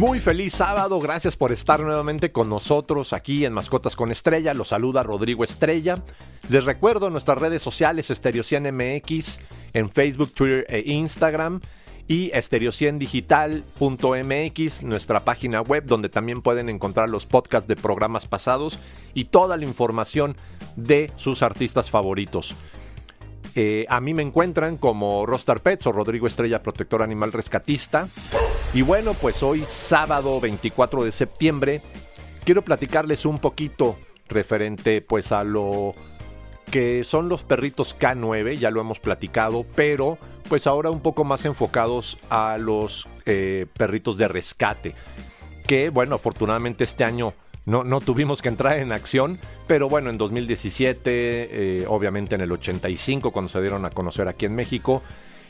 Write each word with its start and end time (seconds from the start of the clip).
Muy 0.00 0.18
feliz 0.18 0.54
sábado, 0.54 0.98
gracias 0.98 1.36
por 1.36 1.52
estar 1.52 1.78
nuevamente 1.80 2.32
con 2.32 2.48
nosotros 2.48 3.12
aquí 3.12 3.44
en 3.44 3.52
Mascotas 3.52 3.96
con 3.96 4.10
Estrella. 4.10 4.54
Los 4.54 4.68
saluda 4.68 5.02
Rodrigo 5.02 5.44
Estrella. 5.44 6.02
Les 6.48 6.64
recuerdo 6.64 7.10
nuestras 7.10 7.36
redes 7.36 7.60
sociales 7.60 8.08
Estereocian 8.08 8.62
MX 8.62 9.40
en 9.74 9.90
Facebook, 9.90 10.32
Twitter 10.32 10.64
e 10.70 10.90
Instagram 10.90 11.60
y 12.08 12.30
estereociendigital.mx, 12.32 14.82
nuestra 14.84 15.22
página 15.22 15.60
web 15.60 15.84
donde 15.84 16.08
también 16.08 16.40
pueden 16.40 16.70
encontrar 16.70 17.10
los 17.10 17.26
podcasts 17.26 17.68
de 17.68 17.76
programas 17.76 18.26
pasados 18.26 18.78
y 19.12 19.26
toda 19.26 19.58
la 19.58 19.66
información 19.66 20.34
de 20.76 21.12
sus 21.16 21.42
artistas 21.42 21.90
favoritos. 21.90 22.54
Eh, 23.54 23.84
a 23.90 24.00
mí 24.00 24.14
me 24.14 24.22
encuentran 24.22 24.78
como 24.78 25.26
Rostar 25.26 25.60
Pets 25.60 25.88
o 25.88 25.92
Rodrigo 25.92 26.26
Estrella 26.26 26.62
Protector 26.62 27.02
Animal 27.02 27.34
Rescatista. 27.34 28.08
Y 28.72 28.82
bueno, 28.82 29.14
pues 29.14 29.42
hoy 29.42 29.64
sábado 29.66 30.40
24 30.40 31.02
de 31.02 31.10
septiembre 31.10 31.82
quiero 32.44 32.62
platicarles 32.62 33.26
un 33.26 33.38
poquito 33.38 33.98
referente 34.28 35.02
pues 35.02 35.32
a 35.32 35.42
lo 35.42 35.94
que 36.70 37.02
son 37.02 37.28
los 37.28 37.42
perritos 37.42 37.98
K9, 37.98 38.56
ya 38.58 38.70
lo 38.70 38.80
hemos 38.80 39.00
platicado, 39.00 39.66
pero 39.74 40.18
pues 40.48 40.68
ahora 40.68 40.90
un 40.90 41.00
poco 41.00 41.24
más 41.24 41.44
enfocados 41.46 42.16
a 42.30 42.58
los 42.58 43.08
eh, 43.26 43.66
perritos 43.76 44.16
de 44.16 44.28
rescate, 44.28 44.94
que 45.66 45.90
bueno, 45.90 46.14
afortunadamente 46.14 46.84
este 46.84 47.02
año 47.02 47.34
no, 47.66 47.82
no, 47.82 48.00
tuvimos 48.00 48.40
que 48.40 48.50
entrar 48.50 48.78
en 48.78 48.92
acción, 48.92 49.36
pero 49.66 49.88
bueno, 49.88 50.10
en 50.10 50.18
2017, 50.18 51.00
eh, 51.04 51.84
obviamente 51.88 52.36
en 52.36 52.40
el 52.40 52.52
85, 52.52 53.32
cuando 53.32 53.48
se 53.48 53.60
dieron 53.60 53.84
a 53.84 53.90
conocer 53.90 54.28
aquí 54.28 54.46
en 54.46 54.54
México, 54.54 55.02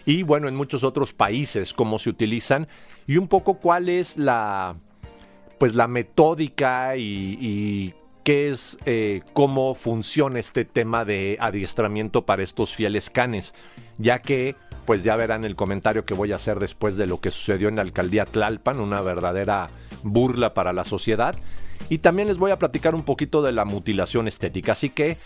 y 0.07 0.23
bueno, 0.23 0.49
en 0.49 0.57
muchos 0.57 0.85
otros 0.85 1.13
países, 1.13 1.73
cómo 1.73 1.99
se 1.99 2.11
utilizan, 2.11 2.69
y 3.07 3.17
un 3.17 3.29
poco 3.29 3.55
cuál 3.59 3.89
es 3.89 4.17
la, 4.17 4.77
pues 5.59 5.75
la 5.75 5.89
metódica 5.89 6.97
y 6.97 7.95
qué 8.25 8.51
es, 8.51 8.79
eh, 8.87 9.23
cómo 9.33 9.75
funciona 9.75 10.39
este 10.39 10.65
tema 10.65 11.05
de 11.05 11.37
adiestramiento 11.41 12.27
para 12.27 12.43
estos 12.43 12.75
fieles 12.75 13.11
canes, 13.11 13.55
ya 13.99 14.21
que 14.21 14.57
pues 14.87 15.03
ya 15.05 15.17
verán 15.17 15.45
el 15.45 15.57
comentario 15.57 16.05
que 16.05 16.15
voy 16.15 16.33
a 16.33 16.37
hacer 16.37 16.59
después 16.59 16.97
de 16.97 17.07
lo 17.07 17.21
que 17.21 17.31
sucedió 17.31 17.69
en 17.69 17.77
la 17.77 17.83
alcaldía 17.83 18.25
Tlalpan, 18.25 18.81
una 18.81 19.01
verdadera 19.03 19.71
burla 20.03 20.53
para 20.55 20.73
la 20.73 20.85
sociedad. 20.85 21.37
Y 21.89 21.99
también 21.99 22.29
les 22.29 22.39
voy 22.39 22.51
a 22.51 22.59
platicar 22.59 22.95
un 22.95 23.05
poquito 23.05 23.43
de 23.43 23.53
la 23.53 23.65
mutilación 23.65 24.27
estética. 24.27 24.73
Así 24.73 24.91
que, 24.91 25.17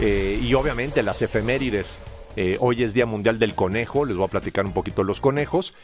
eh, 0.00 0.40
y 0.42 0.54
obviamente 0.54 1.02
las 1.02 1.22
efemérides. 1.22 2.00
Eh, 2.36 2.56
hoy 2.60 2.82
es 2.82 2.94
Día 2.94 3.06
Mundial 3.06 3.38
del 3.38 3.54
Conejo, 3.54 4.04
les 4.04 4.16
voy 4.16 4.24
a 4.24 4.30
platicar 4.30 4.64
un 4.64 4.72
poquito 4.72 5.02
los 5.02 5.20
conejos. 5.20 5.74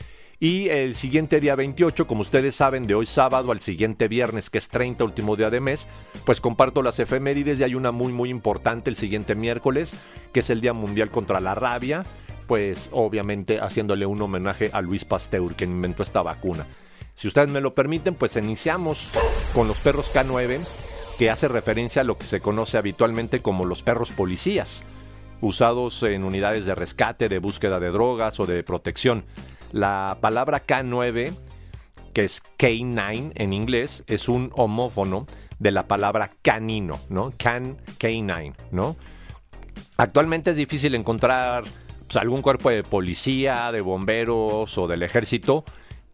Y 0.41 0.68
el 0.68 0.94
siguiente 0.94 1.40
día 1.40 1.56
28, 1.56 2.06
como 2.06 2.20
ustedes 2.20 2.55
saben, 2.55 2.84
de 2.84 2.94
hoy 2.94 3.06
sábado 3.06 3.50
al 3.50 3.60
siguiente 3.60 4.06
viernes, 4.06 4.50
que 4.50 4.58
es 4.58 4.68
30, 4.68 5.02
último 5.02 5.34
día 5.34 5.50
de 5.50 5.60
mes, 5.60 5.88
pues 6.24 6.40
comparto 6.40 6.80
las 6.80 7.00
efemérides 7.00 7.58
y 7.58 7.64
hay 7.64 7.74
una 7.74 7.90
muy 7.90 8.12
muy 8.12 8.30
importante 8.30 8.88
el 8.88 8.94
siguiente 8.94 9.34
miércoles, 9.34 9.94
que 10.32 10.40
es 10.40 10.50
el 10.50 10.60
Día 10.60 10.72
Mundial 10.72 11.10
contra 11.10 11.40
la 11.40 11.56
Rabia, 11.56 12.06
pues 12.46 12.88
obviamente 12.92 13.58
haciéndole 13.60 14.06
un 14.06 14.22
homenaje 14.22 14.70
a 14.72 14.80
Luis 14.80 15.05
Pasteur, 15.05 15.56
quien 15.56 15.70
inventó 15.70 16.05
esta 16.05 16.22
vacuna. 16.22 16.68
Si 17.16 17.27
ustedes 17.27 17.48
me 17.48 17.60
lo 17.60 17.74
permiten, 17.74 18.14
pues 18.14 18.36
iniciamos 18.36 19.11
con 19.55 19.67
los 19.67 19.78
perros 19.78 20.14
K9, 20.14 20.61
que 21.18 21.30
hace 21.30 21.48
referencia 21.48 22.02
a 22.02 22.05
lo 22.05 22.17
que 22.17 22.27
se 22.27 22.40
conoce 22.40 22.78
habitualmente 22.78 23.42
como 23.42 23.64
los 23.64 23.83
perros 23.83 24.12
policías, 24.12 24.84
usados 25.40 26.02
en 26.02 26.24
unidades 26.24 26.64
de 26.64 26.74
rescate, 26.74 27.28
de 27.28 27.38
búsqueda 27.38 27.80
de 27.80 27.90
drogas 27.90 28.38
o 28.40 28.46
de 28.46 28.62
protección. 28.62 29.24
La 29.72 30.18
palabra 30.20 30.66
K9, 30.66 31.34
que 32.12 32.24
es 32.24 32.42
K9 32.58 33.32
en 33.34 33.52
inglés, 33.52 34.04
es 34.06 34.28
un 34.28 34.50
homófono 34.54 35.26
de 35.58 35.70
la 35.70 35.86
palabra 35.86 36.32
canino, 36.42 36.98
¿no? 37.08 37.32
Can 37.36 37.78
K9, 37.98 38.54
¿no? 38.70 38.96
Actualmente 39.96 40.50
es 40.52 40.56
difícil 40.56 40.94
encontrar 40.94 41.64
pues, 42.06 42.16
algún 42.16 42.42
cuerpo 42.42 42.70
de 42.70 42.84
policía, 42.84 43.70
de 43.72 43.80
bomberos 43.80 44.78
o 44.78 44.86
del 44.86 45.02
ejército 45.02 45.64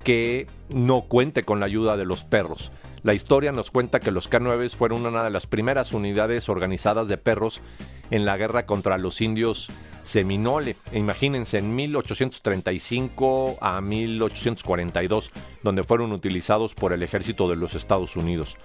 que 0.03 0.47
no 0.69 1.03
cuente 1.03 1.45
con 1.45 1.61
la 1.61 1.67
ayuda 1.67 1.97
de 1.97 2.05
los 2.05 2.25
perros. 2.25 2.73
La 3.03 3.15
historia 3.15 3.53
nos 3.53 3.71
cuenta 3.71 4.01
que 4.01 4.11
los 4.11 4.31
K9 4.31 4.71
fueron 4.71 5.05
una 5.05 5.25
de 5.25 5.31
las 5.31 5.47
primeras 5.47 5.93
unidades 5.93 6.49
organizadas 6.49 7.07
de 7.07 7.19
perros 7.19 7.61
en 8.15 8.25
la 8.25 8.37
guerra 8.37 8.65
contra 8.65 8.97
los 8.97 9.21
indios 9.21 9.71
Seminole. 10.05 10.77
Imagínense, 10.93 11.59
en 11.59 11.75
1835 11.75 13.57
a 13.61 13.81
1842, 13.81 15.33
donde 15.63 15.83
fueron 15.83 16.13
utilizados 16.13 16.75
por 16.75 16.93
el 16.93 17.03
ejército 17.03 17.49
de 17.49 17.57
los 17.57 17.75
Estados 17.75 18.15
Unidos. 18.15 18.57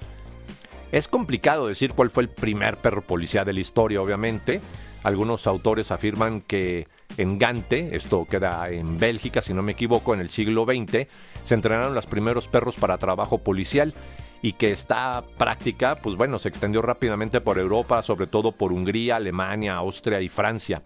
Es 0.91 1.07
complicado 1.07 1.67
decir 1.67 1.93
cuál 1.93 2.11
fue 2.11 2.23
el 2.23 2.29
primer 2.29 2.77
perro 2.77 3.01
policía 3.01 3.45
de 3.45 3.53
la 3.53 3.59
historia, 3.59 4.01
obviamente. 4.01 4.61
Algunos 5.03 5.47
autores 5.47 5.91
afirman 5.91 6.41
que 6.41 6.87
en 7.17 7.39
Gante, 7.39 7.95
esto 7.95 8.25
queda 8.29 8.69
en 8.69 8.97
Bélgica, 8.97 9.41
si 9.41 9.53
no 9.53 9.63
me 9.63 9.71
equivoco, 9.71 10.13
en 10.13 10.19
el 10.19 10.29
siglo 10.29 10.65
XX, 10.65 11.07
se 11.43 11.55
entrenaron 11.55 11.95
los 11.95 12.05
primeros 12.05 12.47
perros 12.47 12.75
para 12.75 12.97
trabajo 12.97 13.39
policial 13.39 13.93
y 14.41 14.53
que 14.53 14.71
esta 14.71 15.23
práctica, 15.37 15.95
pues 15.95 16.15
bueno, 16.15 16.39
se 16.39 16.49
extendió 16.49 16.81
rápidamente 16.81 17.41
por 17.41 17.57
Europa, 17.57 18.01
sobre 18.01 18.27
todo 18.27 18.51
por 18.51 18.71
Hungría, 18.71 19.17
Alemania, 19.17 19.75
Austria 19.75 20.21
y 20.21 20.29
Francia. 20.29 20.81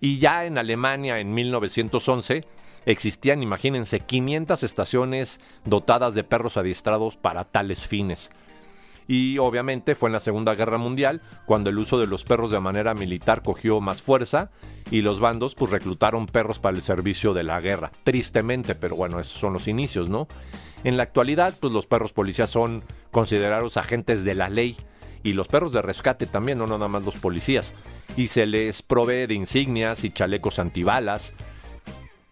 Y 0.00 0.18
ya 0.18 0.44
en 0.44 0.58
Alemania, 0.58 1.18
en 1.18 1.34
1911, 1.34 2.44
existían, 2.84 3.42
imagínense, 3.42 4.00
500 4.00 4.62
estaciones 4.62 5.40
dotadas 5.64 6.14
de 6.14 6.24
perros 6.24 6.56
adiestrados 6.56 7.16
para 7.16 7.44
tales 7.44 7.86
fines. 7.86 8.30
Y 9.08 9.38
obviamente 9.38 9.94
fue 9.94 10.08
en 10.08 10.14
la 10.14 10.20
Segunda 10.20 10.54
Guerra 10.54 10.78
Mundial 10.78 11.20
cuando 11.44 11.70
el 11.70 11.78
uso 11.78 11.98
de 11.98 12.06
los 12.06 12.24
perros 12.24 12.50
de 12.50 12.60
manera 12.60 12.94
militar 12.94 13.42
cogió 13.42 13.80
más 13.80 14.02
fuerza 14.02 14.50
y 14.90 15.02
los 15.02 15.20
bandos 15.20 15.54
pues 15.54 15.70
reclutaron 15.70 16.26
perros 16.26 16.58
para 16.58 16.76
el 16.76 16.82
servicio 16.82 17.32
de 17.32 17.44
la 17.44 17.60
guerra. 17.60 17.92
Tristemente, 18.04 18.74
pero 18.74 18.96
bueno, 18.96 19.20
esos 19.20 19.38
son 19.38 19.52
los 19.52 19.68
inicios, 19.68 20.08
¿no? 20.08 20.26
En 20.84 20.96
la 20.96 21.04
actualidad, 21.04 21.54
pues 21.60 21.72
los 21.72 21.86
perros 21.86 22.12
policías 22.12 22.50
son 22.50 22.82
considerados 23.10 23.76
agentes 23.76 24.24
de 24.24 24.34
la 24.34 24.48
ley 24.48 24.76
y 25.22 25.32
los 25.32 25.48
perros 25.48 25.72
de 25.72 25.82
rescate 25.82 26.26
también, 26.26 26.58
no 26.58 26.66
nada 26.66 26.86
más 26.86 27.02
los 27.02 27.16
policías. 27.16 27.74
Y 28.16 28.28
se 28.28 28.46
les 28.46 28.82
provee 28.82 29.26
de 29.26 29.34
insignias 29.34 30.04
y 30.04 30.10
chalecos 30.10 30.60
antibalas. 30.60 31.34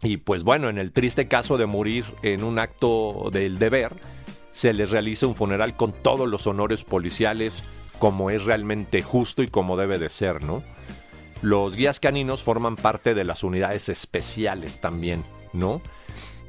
Y 0.02 0.18
pues 0.18 0.44
bueno, 0.44 0.68
en 0.68 0.78
el 0.78 0.92
triste 0.92 1.26
caso 1.26 1.58
de 1.58 1.66
morir 1.66 2.04
en 2.22 2.44
un 2.44 2.58
acto 2.58 3.30
del 3.32 3.58
deber, 3.58 3.96
se 4.54 4.72
les 4.72 4.92
realiza 4.92 5.26
un 5.26 5.34
funeral 5.34 5.76
con 5.76 5.92
todos 5.92 6.28
los 6.28 6.46
honores 6.46 6.84
policiales, 6.84 7.64
como 7.98 8.30
es 8.30 8.44
realmente 8.44 9.02
justo 9.02 9.42
y 9.42 9.48
como 9.48 9.76
debe 9.76 9.98
de 9.98 10.08
ser, 10.08 10.44
¿no? 10.44 10.62
Los 11.42 11.74
guías 11.74 11.98
caninos 11.98 12.44
forman 12.44 12.76
parte 12.76 13.14
de 13.14 13.24
las 13.24 13.42
unidades 13.42 13.88
especiales 13.88 14.80
también, 14.80 15.24
¿no? 15.52 15.82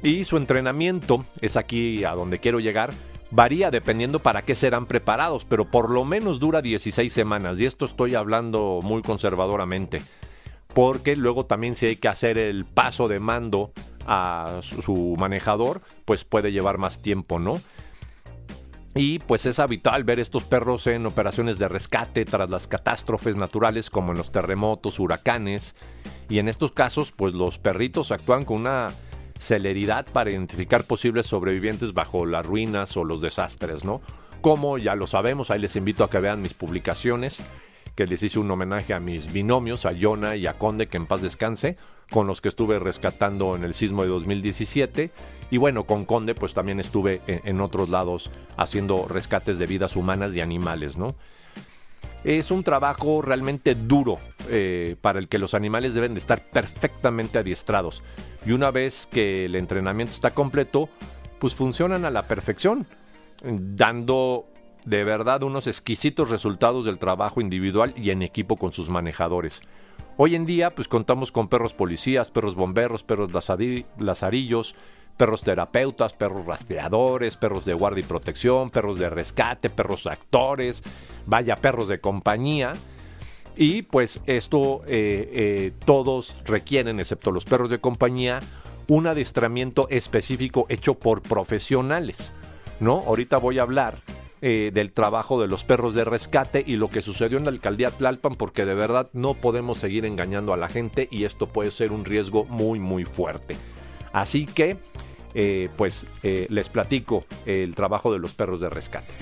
Y 0.04 0.22
su 0.22 0.36
entrenamiento, 0.36 1.24
es 1.40 1.56
aquí 1.56 2.04
a 2.04 2.12
donde 2.12 2.38
quiero 2.38 2.60
llegar, 2.60 2.94
varía 3.32 3.72
dependiendo 3.72 4.20
para 4.20 4.42
qué 4.42 4.54
serán 4.54 4.86
preparados, 4.86 5.44
pero 5.44 5.68
por 5.68 5.90
lo 5.90 6.04
menos 6.04 6.38
dura 6.38 6.62
16 6.62 7.12
semanas, 7.12 7.60
y 7.60 7.66
esto 7.66 7.86
estoy 7.86 8.14
hablando 8.14 8.80
muy 8.84 9.02
conservadoramente, 9.02 10.00
porque 10.72 11.16
luego 11.16 11.44
también 11.44 11.74
si 11.74 11.86
hay 11.86 11.96
que 11.96 12.06
hacer 12.06 12.38
el 12.38 12.66
paso 12.66 13.08
de 13.08 13.18
mando 13.18 13.72
a 14.06 14.60
su 14.62 15.16
manejador, 15.18 15.80
pues 16.04 16.24
puede 16.24 16.52
llevar 16.52 16.78
más 16.78 17.02
tiempo, 17.02 17.40
¿no? 17.40 17.54
Y 18.96 19.18
pues 19.18 19.44
es 19.44 19.58
habitual 19.58 20.04
ver 20.04 20.18
estos 20.18 20.44
perros 20.44 20.86
en 20.86 21.04
operaciones 21.04 21.58
de 21.58 21.68
rescate 21.68 22.24
tras 22.24 22.48
las 22.48 22.66
catástrofes 22.66 23.36
naturales 23.36 23.90
como 23.90 24.12
en 24.12 24.18
los 24.18 24.32
terremotos, 24.32 24.98
huracanes. 24.98 25.76
Y 26.30 26.38
en 26.38 26.48
estos 26.48 26.72
casos 26.72 27.12
pues 27.12 27.34
los 27.34 27.58
perritos 27.58 28.10
actúan 28.10 28.46
con 28.46 28.62
una 28.62 28.88
celeridad 29.38 30.06
para 30.06 30.30
identificar 30.30 30.84
posibles 30.84 31.26
sobrevivientes 31.26 31.92
bajo 31.92 32.24
las 32.24 32.46
ruinas 32.46 32.96
o 32.96 33.04
los 33.04 33.20
desastres, 33.20 33.84
¿no? 33.84 34.00
Como 34.40 34.78
ya 34.78 34.94
lo 34.94 35.06
sabemos, 35.06 35.50
ahí 35.50 35.60
les 35.60 35.76
invito 35.76 36.02
a 36.02 36.08
que 36.08 36.18
vean 36.18 36.40
mis 36.40 36.54
publicaciones, 36.54 37.42
que 37.94 38.06
les 38.06 38.22
hice 38.22 38.38
un 38.38 38.50
homenaje 38.50 38.94
a 38.94 39.00
mis 39.00 39.30
binomios, 39.30 39.84
a 39.84 39.92
Yona 39.92 40.36
y 40.36 40.46
a 40.46 40.54
Conde, 40.54 40.86
que 40.86 40.96
en 40.96 41.06
paz 41.06 41.20
descanse, 41.20 41.76
con 42.10 42.26
los 42.26 42.40
que 42.40 42.48
estuve 42.48 42.78
rescatando 42.78 43.56
en 43.56 43.64
el 43.64 43.74
sismo 43.74 44.02
de 44.02 44.08
2017. 44.08 45.10
Y 45.50 45.56
bueno, 45.58 45.84
con 45.84 46.04
Conde 46.04 46.34
pues 46.34 46.54
también 46.54 46.80
estuve 46.80 47.20
en, 47.26 47.60
otros 47.60 47.88
lados 47.88 48.30
haciendo 48.56 49.06
rescates 49.08 49.58
de 49.58 49.66
vidas 49.66 49.96
humanas 49.96 50.34
y 50.34 50.40
animales, 50.40 50.96
¿no? 50.96 51.08
Es 52.24 52.50
un 52.50 52.64
trabajo 52.64 53.22
realmente 53.22 53.76
duro 53.76 54.18
eh, 54.48 54.96
para 55.00 55.20
el 55.20 55.28
que 55.28 55.38
los 55.38 55.54
animales 55.54 55.94
deben 55.94 56.14
de 56.14 56.20
estar 56.20 56.50
perfectamente 56.50 57.38
adiestrados. 57.38 58.02
Y 58.44 58.50
una 58.50 58.72
vez 58.72 59.06
que 59.06 59.44
el 59.44 59.54
entrenamiento 59.54 60.12
está 60.12 60.32
completo, 60.32 60.88
pues 61.38 61.54
funcionan 61.54 62.04
a 62.04 62.10
la 62.10 62.26
perfección, 62.26 62.86
dando 63.44 64.48
de 64.84 65.04
verdad 65.04 65.42
unos 65.42 65.66
exquisitos 65.66 66.30
resultados 66.30 66.84
del 66.84 66.98
trabajo 66.98 67.40
individual 67.40 67.92
y 67.96 68.10
en 68.10 68.22
equipo 68.22 68.56
con 68.56 68.72
sus 68.72 68.88
manejadores. 68.88 69.62
Hoy 70.18 70.34
en 70.34 70.46
día, 70.46 70.74
pues 70.74 70.88
contamos 70.88 71.30
con 71.30 71.48
perros 71.48 71.74
policías, 71.74 72.30
perros 72.30 72.54
bomberos, 72.54 73.02
perros 73.02 73.30
lazarillos, 73.98 74.74
perros 75.18 75.42
terapeutas, 75.42 76.14
perros 76.14 76.46
rastreadores, 76.46 77.36
perros 77.36 77.66
de 77.66 77.74
guardia 77.74 78.00
y 78.00 78.08
protección, 78.08 78.70
perros 78.70 78.98
de 78.98 79.10
rescate, 79.10 79.68
perros 79.68 80.06
actores, 80.06 80.82
vaya, 81.26 81.56
perros 81.56 81.88
de 81.88 82.00
compañía. 82.00 82.72
Y 83.56 83.82
pues 83.82 84.22
esto 84.24 84.80
eh, 84.86 85.28
eh, 85.32 85.72
todos 85.84 86.42
requieren, 86.46 86.98
excepto 86.98 87.30
los 87.30 87.44
perros 87.44 87.68
de 87.68 87.78
compañía, 87.78 88.40
un 88.88 89.06
adiestramiento 89.06 89.86
específico 89.90 90.64
hecho 90.70 90.94
por 90.94 91.20
profesionales. 91.20 92.32
¿no? 92.80 93.02
Ahorita 93.06 93.36
voy 93.36 93.58
a 93.58 93.62
hablar 93.62 94.00
eh, 94.48 94.70
del 94.72 94.92
trabajo 94.92 95.40
de 95.40 95.48
los 95.48 95.64
perros 95.64 95.92
de 95.92 96.04
rescate 96.04 96.62
y 96.64 96.76
lo 96.76 96.88
que 96.88 97.02
sucedió 97.02 97.36
en 97.36 97.46
la 97.46 97.50
alcaldía 97.50 97.90
Tlalpan, 97.90 98.36
porque 98.36 98.64
de 98.64 98.74
verdad 98.74 99.10
no 99.12 99.34
podemos 99.34 99.78
seguir 99.78 100.04
engañando 100.04 100.52
a 100.52 100.56
la 100.56 100.68
gente 100.68 101.08
y 101.10 101.24
esto 101.24 101.48
puede 101.48 101.72
ser 101.72 101.90
un 101.90 102.04
riesgo 102.04 102.44
muy, 102.44 102.78
muy 102.78 103.04
fuerte. 103.04 103.56
Así 104.12 104.46
que, 104.46 104.78
eh, 105.34 105.68
pues, 105.76 106.06
eh, 106.22 106.46
les 106.48 106.68
platico 106.68 107.24
el 107.44 107.74
trabajo 107.74 108.12
de 108.12 108.20
los 108.20 108.34
perros 108.34 108.60
de 108.60 108.70
rescate. 108.70 109.12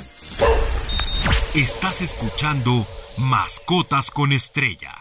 Estás 1.54 2.02
escuchando 2.02 2.86
Mascotas 3.16 4.10
con 4.10 4.30
Estrella. 4.30 4.92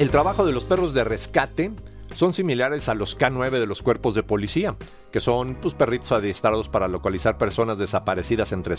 El 0.00 0.10
trabajo 0.10 0.44
de 0.44 0.50
los 0.50 0.64
perros 0.64 0.92
de 0.92 1.04
rescate 1.04 1.70
son 2.14 2.32
similares 2.32 2.88
a 2.88 2.94
los 2.94 3.18
K9 3.18 3.50
de 3.50 3.66
los 3.66 3.82
cuerpos 3.82 4.14
de 4.14 4.22
policía, 4.22 4.76
que 5.12 5.20
son 5.20 5.56
pues, 5.56 5.74
perritos 5.74 6.12
adiestrados 6.12 6.68
para 6.68 6.88
localizar 6.88 7.36
personas 7.36 7.78
desaparecidas 7.78 8.52
entre, 8.52 8.74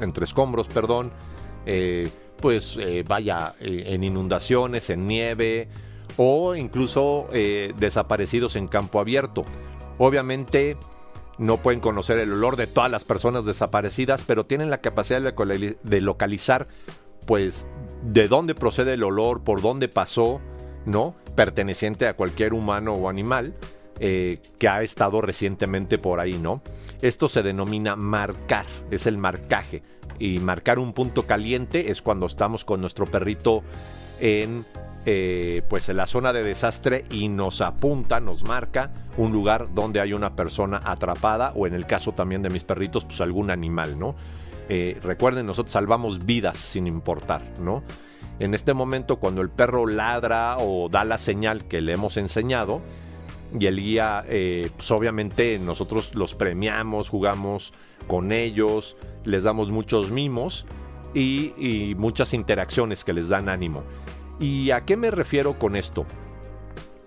entre 0.00 0.24
escombros, 0.24 0.68
perdón, 0.68 1.12
eh, 1.66 2.10
pues 2.40 2.76
eh, 2.80 3.04
vaya, 3.06 3.54
eh, 3.60 3.84
en 3.88 4.04
inundaciones, 4.04 4.90
en 4.90 5.06
nieve 5.06 5.68
o 6.16 6.54
incluso 6.54 7.26
desaparecidos 7.76 8.54
en 8.54 8.68
campo 8.68 9.00
abierto. 9.00 9.44
Obviamente 9.98 10.76
no 11.38 11.56
pueden 11.56 11.80
conocer 11.80 12.20
el 12.20 12.32
olor 12.32 12.54
de 12.54 12.68
todas 12.68 12.88
las 12.88 13.04
personas 13.04 13.44
desaparecidas, 13.44 14.22
pero 14.24 14.44
tienen 14.44 14.70
la 14.70 14.78
capacidad 14.78 15.20
de 15.20 16.00
localizar 16.00 16.68
pues 17.26 17.66
de 18.04 18.28
dónde 18.28 18.54
procede 18.54 18.94
el 18.94 19.02
olor, 19.02 19.42
por 19.42 19.60
dónde 19.60 19.88
pasó, 19.88 20.40
¿no? 20.86 21.14
Perteneciente 21.34 22.06
a 22.06 22.14
cualquier 22.14 22.54
humano 22.54 22.92
o 22.94 23.08
animal 23.08 23.54
eh, 24.00 24.40
que 24.58 24.68
ha 24.68 24.82
estado 24.82 25.20
recientemente 25.20 25.98
por 25.98 26.20
ahí, 26.20 26.34
¿no? 26.34 26.62
Esto 27.00 27.28
se 27.28 27.42
denomina 27.42 27.96
marcar, 27.96 28.66
es 28.90 29.06
el 29.06 29.18
marcaje. 29.18 29.82
Y 30.18 30.38
marcar 30.38 30.78
un 30.78 30.92
punto 30.92 31.26
caliente 31.26 31.90
es 31.90 32.02
cuando 32.02 32.26
estamos 32.26 32.64
con 32.64 32.80
nuestro 32.80 33.06
perrito 33.06 33.62
en 34.20 34.64
eh, 35.06 35.60
pues 35.68 35.90
en 35.90 35.98
la 35.98 36.06
zona 36.06 36.32
de 36.32 36.42
desastre 36.42 37.04
y 37.10 37.28
nos 37.28 37.60
apunta, 37.60 38.20
nos 38.20 38.42
marca 38.42 38.90
un 39.18 39.32
lugar 39.32 39.74
donde 39.74 40.00
hay 40.00 40.14
una 40.14 40.34
persona 40.34 40.80
atrapada 40.82 41.52
o 41.54 41.66
en 41.66 41.74
el 41.74 41.86
caso 41.86 42.12
también 42.12 42.40
de 42.40 42.48
mis 42.48 42.64
perritos, 42.64 43.04
pues 43.04 43.20
algún 43.20 43.50
animal, 43.50 43.98
¿no? 43.98 44.14
Eh, 44.70 44.98
recuerden, 45.02 45.44
nosotros 45.44 45.72
salvamos 45.72 46.24
vidas 46.24 46.56
sin 46.56 46.86
importar, 46.86 47.42
¿no? 47.60 47.82
En 48.38 48.54
este 48.54 48.74
momento, 48.74 49.16
cuando 49.16 49.42
el 49.42 49.50
perro 49.50 49.86
ladra 49.86 50.56
o 50.58 50.88
da 50.88 51.04
la 51.04 51.18
señal 51.18 51.66
que 51.66 51.80
le 51.80 51.92
hemos 51.92 52.16
enseñado, 52.16 52.80
y 53.58 53.66
el 53.66 53.80
guía, 53.80 54.24
eh, 54.28 54.70
pues 54.76 54.90
obviamente 54.90 55.58
nosotros 55.58 56.14
los 56.14 56.34
premiamos, 56.34 57.08
jugamos 57.08 57.72
con 58.08 58.32
ellos, 58.32 58.96
les 59.24 59.44
damos 59.44 59.70
muchos 59.70 60.10
mimos 60.10 60.66
y, 61.14 61.94
muchas 61.96 62.34
interacciones 62.34 63.04
que 63.04 63.12
les 63.12 63.28
dan 63.28 63.48
ánimo. 63.48 63.84
¿Y 64.40 64.72
a 64.72 64.84
qué 64.84 64.96
me 64.96 65.12
refiero 65.12 65.56
con 65.58 65.76
esto? 65.76 66.04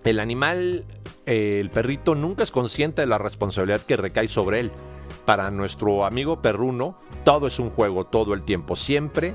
El 0.04 0.18
animal, 0.18 0.86
eh, 1.26 1.58
el 1.60 1.68
perrito, 1.68 2.14
nunca 2.14 2.42
es 2.44 2.50
consciente 2.50 3.02
de 3.02 3.06
la 3.06 3.18
responsabilidad 3.18 3.82
que 3.82 3.98
recae 3.98 4.28
sobre 4.28 4.60
él. 4.60 4.72
Para 5.26 5.50
nuestro 5.50 6.06
amigo 6.06 6.40
perruno, 6.40 6.98
todo 7.24 7.46
es 7.46 7.58
un 7.58 7.68
juego 7.68 8.06
todo 8.06 8.32
el 8.32 8.42
tiempo, 8.44 8.76
siempre 8.76 9.34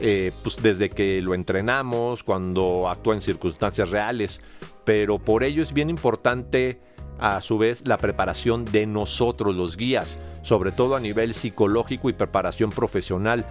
eh, 0.00 0.32
pues 0.42 0.56
desde 0.62 0.90
que 0.90 1.20
lo 1.22 1.34
entrenamos, 1.34 2.22
cuando 2.22 2.88
actúa 2.88 3.14
en 3.14 3.20
circunstancias 3.20 3.90
reales, 3.90 4.40
pero 4.84 5.18
por 5.18 5.42
ello 5.42 5.62
es 5.62 5.72
bien 5.72 5.90
importante 5.90 6.80
a 7.18 7.40
su 7.40 7.58
vez 7.58 7.86
la 7.86 7.98
preparación 7.98 8.64
de 8.64 8.86
nosotros 8.86 9.54
los 9.54 9.76
guías, 9.76 10.18
sobre 10.42 10.70
todo 10.70 10.96
a 10.96 11.00
nivel 11.00 11.34
psicológico 11.34 12.10
y 12.10 12.12
preparación 12.12 12.70
profesional, 12.70 13.46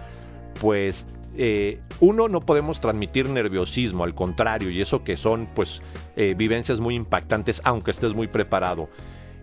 pues 0.60 1.06
eh, 1.36 1.80
uno 2.00 2.28
no 2.28 2.40
podemos 2.40 2.80
transmitir 2.80 3.28
nerviosismo, 3.28 4.04
al 4.04 4.14
contrario, 4.14 4.70
y 4.70 4.80
eso 4.80 5.04
que 5.04 5.16
son 5.16 5.48
pues 5.54 5.82
eh, 6.16 6.34
vivencias 6.36 6.80
muy 6.80 6.94
impactantes, 6.94 7.60
aunque 7.64 7.90
estés 7.90 8.14
muy 8.14 8.28
preparado. 8.28 8.88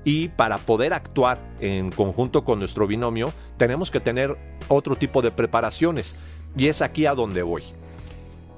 Y 0.06 0.30
para 0.30 0.58
poder 0.58 0.94
actuar 0.94 1.40
en 1.60 1.92
conjunto 1.92 2.44
con 2.44 2.60
nuestro 2.60 2.88
binomio, 2.88 3.32
tenemos 3.58 3.90
que 3.90 4.00
tener 4.00 4.38
otro 4.68 4.96
tipo 4.96 5.22
de 5.22 5.32
preparaciones. 5.32 6.16
Y 6.56 6.68
es 6.68 6.82
aquí 6.82 7.06
a 7.06 7.16
donde 7.16 7.44
voy. 7.44 7.64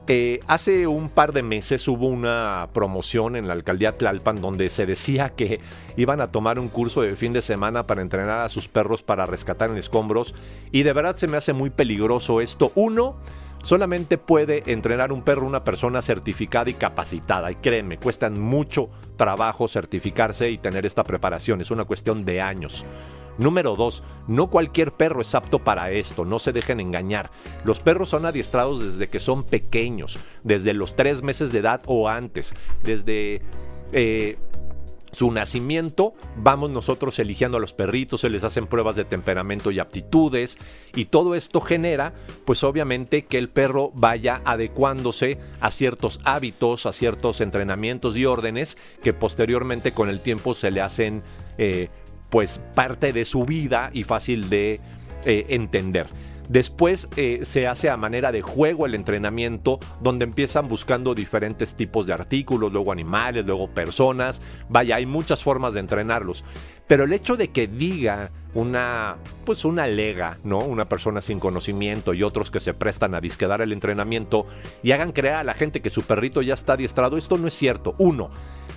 Eh, 0.07 0.39
hace 0.45 0.85
un 0.85 1.09
par 1.09 1.33
de 1.33 1.41
meses 1.41 1.87
hubo 1.87 2.07
una 2.07 2.69
promoción 2.73 3.35
en 3.35 3.47
la 3.47 3.53
alcaldía 3.53 3.97
Tlalpan 3.97 4.39
donde 4.39 4.69
se 4.69 4.85
decía 4.85 5.29
que 5.29 5.59
iban 5.97 6.21
a 6.21 6.31
tomar 6.31 6.59
un 6.59 6.69
curso 6.69 7.01
de 7.01 7.15
fin 7.15 7.33
de 7.33 7.41
semana 7.41 7.87
para 7.87 8.03
entrenar 8.03 8.41
a 8.41 8.49
sus 8.49 8.67
perros 8.67 9.01
para 9.01 9.25
rescatar 9.25 9.71
en 9.71 9.77
escombros 9.77 10.35
y 10.71 10.83
de 10.83 10.93
verdad 10.93 11.15
se 11.15 11.27
me 11.27 11.37
hace 11.37 11.53
muy 11.53 11.71
peligroso 11.71 12.39
esto. 12.39 12.71
Uno, 12.75 13.15
solamente 13.65 14.17
puede 14.17 14.63
entrenar 14.67 15.11
un 15.11 15.23
perro 15.23 15.45
una 15.45 15.63
persona 15.63 16.01
certificada 16.01 16.69
y 16.69 16.75
capacitada 16.75 17.51
y 17.51 17.55
créeme, 17.55 17.97
cuestan 17.97 18.39
mucho 18.39 18.89
trabajo 19.17 19.67
certificarse 19.67 20.49
y 20.51 20.59
tener 20.59 20.85
esta 20.85 21.03
preparación, 21.03 21.59
es 21.61 21.71
una 21.71 21.85
cuestión 21.85 22.23
de 22.23 22.41
años. 22.41 22.85
Número 23.37 23.75
2. 23.75 24.03
No 24.29 24.47
cualquier 24.47 24.93
perro 24.93 25.19
es 25.19 25.35
apto 25.35 25.59
para 25.59 25.91
esto, 25.91 26.23
no 26.23 26.39
se 26.39 26.53
dejen 26.53 26.79
engañar. 26.79 27.31
Los 27.65 27.81
perros 27.81 28.09
son 28.09 28.25
adiestrados 28.25 28.79
desde 28.79 29.09
que 29.09 29.19
son 29.19 29.43
pequeños, 29.43 30.19
desde 30.43 30.73
los 30.73 30.95
3 30.95 31.21
meses 31.21 31.51
de 31.51 31.59
edad 31.59 31.81
o 31.85 32.07
antes, 32.07 32.53
desde... 32.83 33.41
Eh, 33.91 34.37
su 35.15 35.31
nacimiento, 35.31 36.13
vamos 36.35 36.69
nosotros 36.69 37.17
eligiendo 37.19 37.57
a 37.57 37.61
los 37.61 37.73
perritos, 37.73 38.21
se 38.21 38.29
les 38.29 38.43
hacen 38.43 38.67
pruebas 38.67 38.95
de 38.95 39.05
temperamento 39.05 39.71
y 39.71 39.79
aptitudes 39.79 40.57
y 40.93 41.05
todo 41.05 41.35
esto 41.35 41.61
genera 41.61 42.13
pues 42.45 42.63
obviamente 42.63 43.25
que 43.25 43.37
el 43.37 43.49
perro 43.49 43.91
vaya 43.95 44.41
adecuándose 44.43 45.39
a 45.61 45.71
ciertos 45.71 46.19
hábitos, 46.23 46.85
a 46.85 46.93
ciertos 46.93 47.41
entrenamientos 47.41 48.17
y 48.17 48.25
órdenes 48.25 48.77
que 49.01 49.13
posteriormente 49.13 49.93
con 49.93 50.09
el 50.09 50.19
tiempo 50.19 50.53
se 50.53 50.71
le 50.71 50.81
hacen 50.81 51.23
eh, 51.57 51.89
pues 52.29 52.59
parte 52.75 53.13
de 53.13 53.23
su 53.23 53.45
vida 53.45 53.91
y 53.93 54.03
fácil 54.03 54.49
de 54.49 54.81
eh, 55.23 55.45
entender. 55.49 56.07
Después 56.49 57.09
eh, 57.15 57.41
se 57.43 57.67
hace 57.67 57.89
a 57.89 57.97
manera 57.97 58.31
de 58.31 58.41
juego 58.41 58.85
el 58.85 58.95
entrenamiento, 58.95 59.79
donde 60.01 60.25
empiezan 60.25 60.67
buscando 60.67 61.15
diferentes 61.15 61.75
tipos 61.75 62.05
de 62.05 62.13
artículos, 62.13 62.71
luego 62.71 62.91
animales, 62.91 63.45
luego 63.45 63.69
personas. 63.69 64.41
Vaya, 64.69 64.97
hay 64.97 65.05
muchas 65.05 65.43
formas 65.43 65.73
de 65.73 65.79
entrenarlos. 65.79 66.43
Pero 66.87 67.05
el 67.05 67.13
hecho 67.13 67.35
de 67.35 67.47
que 67.47 67.67
diga 67.67 68.29
una, 68.53 69.17
pues 69.43 69.65
una 69.65 69.87
lega, 69.87 70.37
¿no? 70.43 70.59
Una 70.59 70.87
persona 70.87 71.19
sin 71.19 71.39
conocimiento 71.39 72.13
y 72.13 72.21
otros 72.21 72.51
que 72.51 72.59
se 72.59 72.75
prestan 72.75 73.15
a 73.15 73.21
disquedar 73.21 73.61
el 73.61 73.73
entrenamiento 73.73 74.45
y 74.83 74.91
hagan 74.91 75.11
creer 75.11 75.35
a 75.35 75.43
la 75.43 75.55
gente 75.55 75.81
que 75.81 75.89
su 75.89 76.03
perrito 76.03 76.43
ya 76.43 76.53
está 76.53 76.73
adiestrado, 76.73 77.17
esto 77.17 77.39
no 77.39 77.47
es 77.47 77.55
cierto. 77.55 77.95
Uno, 77.97 78.29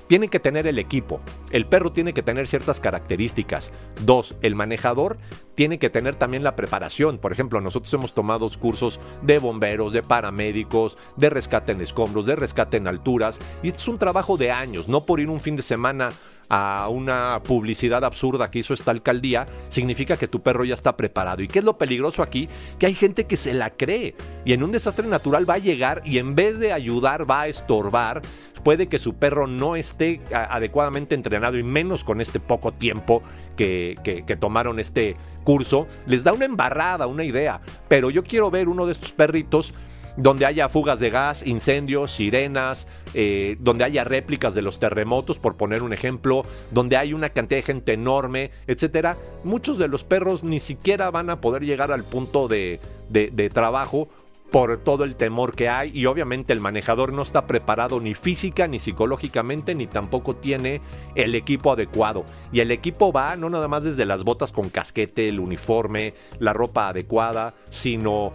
tienen 0.09 0.29
que 0.29 0.41
tener 0.41 0.67
el 0.67 0.79
equipo. 0.79 1.21
El 1.50 1.67
perro 1.67 1.93
tiene 1.93 2.12
que 2.12 2.23
tener 2.23 2.49
ciertas 2.49 2.81
características. 2.81 3.73
Dos, 4.05 4.37
el 4.43 4.55
manejador 4.55 5.19
tiene 5.55 5.79
que 5.79 5.91
tener 5.91 6.17
también 6.17 6.43
la 6.43 6.57
preparación. 6.57 7.19
Por 7.19 7.33
ejemplo, 7.33 7.61
nosotros 7.61 7.93
hemos 7.95 8.15
tomado 8.15 8.49
cursos 8.59 9.00
de 9.23 9.38
bomberos, 9.38 9.93
de 9.93 10.03
paramédicos, 10.03 10.97
de 11.17 11.31
rescate 11.31 11.73
en 11.73 11.81
escombros, 11.81 12.27
de 12.27 12.37
rescate 12.37 12.79
en 12.79 12.88
alturas. 12.88 13.38
Y 13.62 13.69
es 13.69 13.88
un 13.88 13.99
trabajo 13.99 14.37
de 14.37 14.50
años, 14.50 14.88
no 14.88 15.05
por 15.05 15.21
ir 15.21 15.29
un 15.29 15.41
fin 15.41 15.57
de 15.57 15.62
semana 15.62 16.11
a 16.49 16.88
una 16.88 17.43
publicidad 17.45 18.05
absurda 18.05 18.50
que 18.50 18.61
hizo 18.61 18.75
esta 18.75 18.91
alcaldía, 18.91 19.47
significa 19.69 20.17
que 20.17 20.29
tu 20.29 20.43
perro 20.43 20.65
ya 20.65 20.75
está 20.75 20.97
preparado. 20.97 21.43
¿Y 21.43 21.49
qué 21.49 21.59
es 21.59 21.65
lo 21.65 21.77
peligroso 21.77 22.23
aquí? 22.23 22.49
Que 22.79 22.87
hay 22.87 22.95
gente 22.95 23.27
que 23.27 23.37
se 23.37 23.55
la 23.55 23.71
cree 23.71 24.15
y 24.45 24.53
en 24.53 24.62
un 24.62 24.73
desastre 24.73 25.07
natural 25.07 25.49
va 25.49 25.55
a 25.55 25.59
llegar 25.59 26.03
y 26.05 26.19
en 26.19 26.35
vez 26.35 26.59
de 26.59 26.73
ayudar 26.73 27.31
va 27.31 27.43
a 27.43 27.49
estorbar 27.49 28.23
puede 28.68 28.88
que 28.88 28.98
su 28.98 29.14
perro 29.14 29.46
no 29.46 29.76
esté 29.76 30.20
adecuadamente 30.30 31.14
entrenado 31.14 31.56
y 31.56 31.62
menos 31.62 32.04
con 32.04 32.20
este 32.20 32.38
poco 32.38 32.70
tiempo 32.70 33.22
que, 33.56 34.37
tomaron 34.38 34.78
este 34.78 35.16
curso, 35.42 35.87
les 36.04 36.22
da 36.22 36.34
una 36.34 36.44
embarrada, 36.44 37.06
una 37.06 37.25
idea. 37.25 37.62
Pero 37.88 38.10
yo 38.10 38.22
quiero 38.22 38.50
ver 38.50 38.68
uno 38.68 38.84
de 38.84 38.92
estos 38.92 39.12
perritos 39.12 39.72
donde 40.18 40.44
haya 40.44 40.68
fugas 40.68 41.00
de 41.00 41.08
gas, 41.08 41.46
incendios, 41.46 42.10
sirenas, 42.10 42.88
eh, 43.14 43.56
donde 43.58 43.84
haya 43.84 44.04
réplicas 44.04 44.54
de 44.54 44.60
los 44.60 44.78
terremotos, 44.78 45.38
por 45.38 45.56
poner 45.56 45.82
un 45.82 45.94
ejemplo, 45.94 46.44
donde 46.70 46.98
hay 46.98 47.14
una 47.14 47.30
cantidad 47.30 47.60
de 47.60 47.62
gente 47.62 47.94
enorme, 47.94 48.50
etcétera. 48.66 49.16
Muchos 49.44 49.78
de 49.78 49.88
los 49.88 50.04
perros 50.04 50.44
ni 50.44 50.60
siquiera 50.60 51.10
van 51.10 51.30
a 51.30 51.40
poder 51.40 51.64
llegar 51.64 51.90
al 51.90 52.04
punto 52.04 52.48
de, 52.48 52.80
de 53.08 53.48
trabajo 53.48 54.10
por 54.50 54.78
todo 54.78 55.05
el 55.05 55.17
temor 55.17 55.55
que 55.55 55.69
hay 55.69 55.90
y 55.93 56.07
obviamente 56.07 56.52
el 56.52 56.61
manejador 56.61 57.12
no 57.12 57.23
está 57.23 57.47
preparado 57.47 58.00
ni 58.00 58.14
física 58.14 58.67
ni 58.67 58.78
psicológicamente 58.78 59.75
ni 59.75 59.87
tampoco 59.87 60.37
tiene 60.37 60.81
el 61.14 61.35
equipo 61.35 61.73
adecuado. 61.73 62.25
Y 62.52 62.61
el 62.61 62.71
equipo 62.71 63.12
va 63.12 63.37
no 63.37 63.50
nada 63.50 63.69
más 63.69 63.85
desde 63.85 64.05
las 64.05 64.25
botas 64.25 64.52
con 64.52 64.71
casquete, 64.71 65.28
el 65.28 65.40
uniforme, 65.40 66.14
la 66.38 66.52
ropa 66.52 66.88
adecuada, 66.88 67.55
sino 67.71 68.33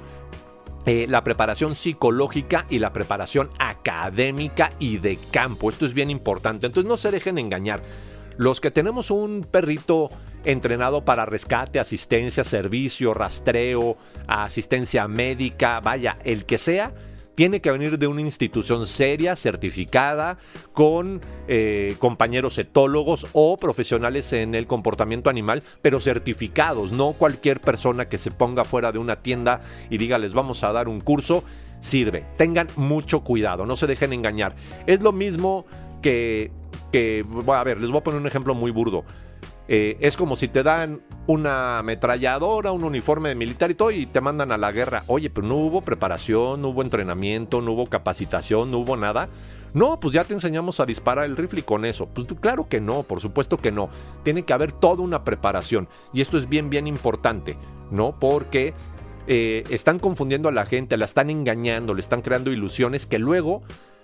eh, 0.85 1.07
la 1.09 1.23
preparación 1.23 1.75
psicológica 1.75 2.65
y 2.69 2.79
la 2.79 2.93
preparación 2.93 3.49
académica 3.57 4.71
y 4.79 4.97
de 4.97 5.17
campo. 5.31 5.69
Esto 5.69 5.85
es 5.85 5.93
bien 5.93 6.09
importante. 6.09 6.67
Entonces 6.67 6.87
no 6.87 6.97
se 6.97 7.11
dejen 7.11 7.37
engañar. 7.37 7.81
Los 8.37 8.59
que 8.59 8.71
tenemos 8.71 9.09
un 9.09 9.47
perrito 9.49 10.09
entrenado 10.45 11.05
para 11.05 11.25
rescate, 11.25 11.79
asistencia, 11.79 12.43
servicio, 12.43 13.13
rastreo, 13.13 13.97
asistencia 14.27 15.07
médica, 15.07 15.79
vaya, 15.79 16.17
el 16.23 16.45
que 16.45 16.57
sea, 16.57 16.93
tiene 17.35 17.61
que 17.61 17.71
venir 17.71 17.97
de 17.97 18.07
una 18.07 18.21
institución 18.21 18.85
seria, 18.85 19.35
certificada, 19.35 20.37
con 20.71 21.21
eh, 21.47 21.95
compañeros 21.99 22.57
etólogos 22.59 23.27
o 23.33 23.57
profesionales 23.57 24.33
en 24.33 24.53
el 24.55 24.67
comportamiento 24.67 25.29
animal, 25.29 25.63
pero 25.81 25.99
certificados, 25.99 26.91
no 26.91 27.13
cualquier 27.13 27.59
persona 27.59 28.07
que 28.07 28.17
se 28.17 28.31
ponga 28.31 28.65
fuera 28.65 28.91
de 28.91 28.99
una 28.99 29.17
tienda 29.17 29.61
y 29.89 29.97
diga 29.97 30.17
les 30.17 30.33
vamos 30.33 30.63
a 30.63 30.71
dar 30.71 30.87
un 30.87 31.01
curso, 31.01 31.43
sirve. 31.79 32.25
Tengan 32.37 32.67
mucho 32.75 33.21
cuidado, 33.21 33.65
no 33.65 33.75
se 33.75 33.87
dejen 33.87 34.13
engañar. 34.13 34.55
Es 34.85 35.01
lo 35.01 35.11
mismo 35.11 35.65
que, 36.01 36.51
que 36.91 37.25
a 37.47 37.63
ver, 37.63 37.81
les 37.81 37.89
voy 37.89 37.99
a 37.99 38.03
poner 38.03 38.19
un 38.19 38.27
ejemplo 38.27 38.53
muy 38.53 38.71
burdo. 38.71 39.03
Eh, 39.67 39.97
es 40.01 40.17
como 40.17 40.35
si 40.35 40.49
te 40.49 40.61
dan 40.61 41.01
una 41.25 41.79
ametralladora, 41.79 42.71
un 42.73 42.83
uniforme 42.83 43.29
de 43.29 43.35
militar 43.35 43.71
y 43.71 43.75
todo 43.75 43.91
y 43.91 44.05
te 44.05 44.19
mandan 44.21 44.51
a 44.51 44.57
la 44.57 44.71
guerra. 44.71 45.03
Oye, 45.07 45.29
pero 45.29 45.47
no 45.47 45.55
hubo 45.55 45.81
preparación, 45.81 46.61
no 46.61 46.69
hubo 46.69 46.81
entrenamiento, 46.81 47.61
no 47.61 47.71
hubo 47.71 47.85
capacitación, 47.87 48.71
no 48.71 48.79
hubo 48.79 48.97
nada. 48.97 49.29
No, 49.73 49.99
pues 49.99 50.13
ya 50.13 50.23
te 50.23 50.33
enseñamos 50.33 50.79
a 50.79 50.85
disparar 50.85 51.25
el 51.25 51.37
rifle 51.37 51.61
y 51.61 51.63
con 51.63 51.85
eso. 51.85 52.07
Pues 52.07 52.27
claro 52.39 52.67
que 52.67 52.81
no, 52.81 53.03
por 53.03 53.21
supuesto 53.21 53.57
que 53.57 53.71
no. 53.71 53.89
Tiene 54.23 54.43
que 54.43 54.53
haber 54.53 54.71
toda 54.71 55.01
una 55.01 55.23
preparación. 55.23 55.87
Y 56.11 56.21
esto 56.21 56.37
es 56.37 56.47
bien, 56.47 56.69
bien 56.69 56.85
importante, 56.85 57.57
¿no? 57.89 58.19
Porque 58.19 58.73
eh, 59.25 59.63
están 59.69 59.97
confundiendo 59.97 60.49
a 60.49 60.51
la 60.51 60.65
gente, 60.65 60.97
la 60.97 61.05
están 61.05 61.29
engañando, 61.29 61.93
le 61.93 62.01
están 62.01 62.21
creando 62.21 62.51
ilusiones 62.51 63.05
que 63.05 63.17
luego 63.17 63.63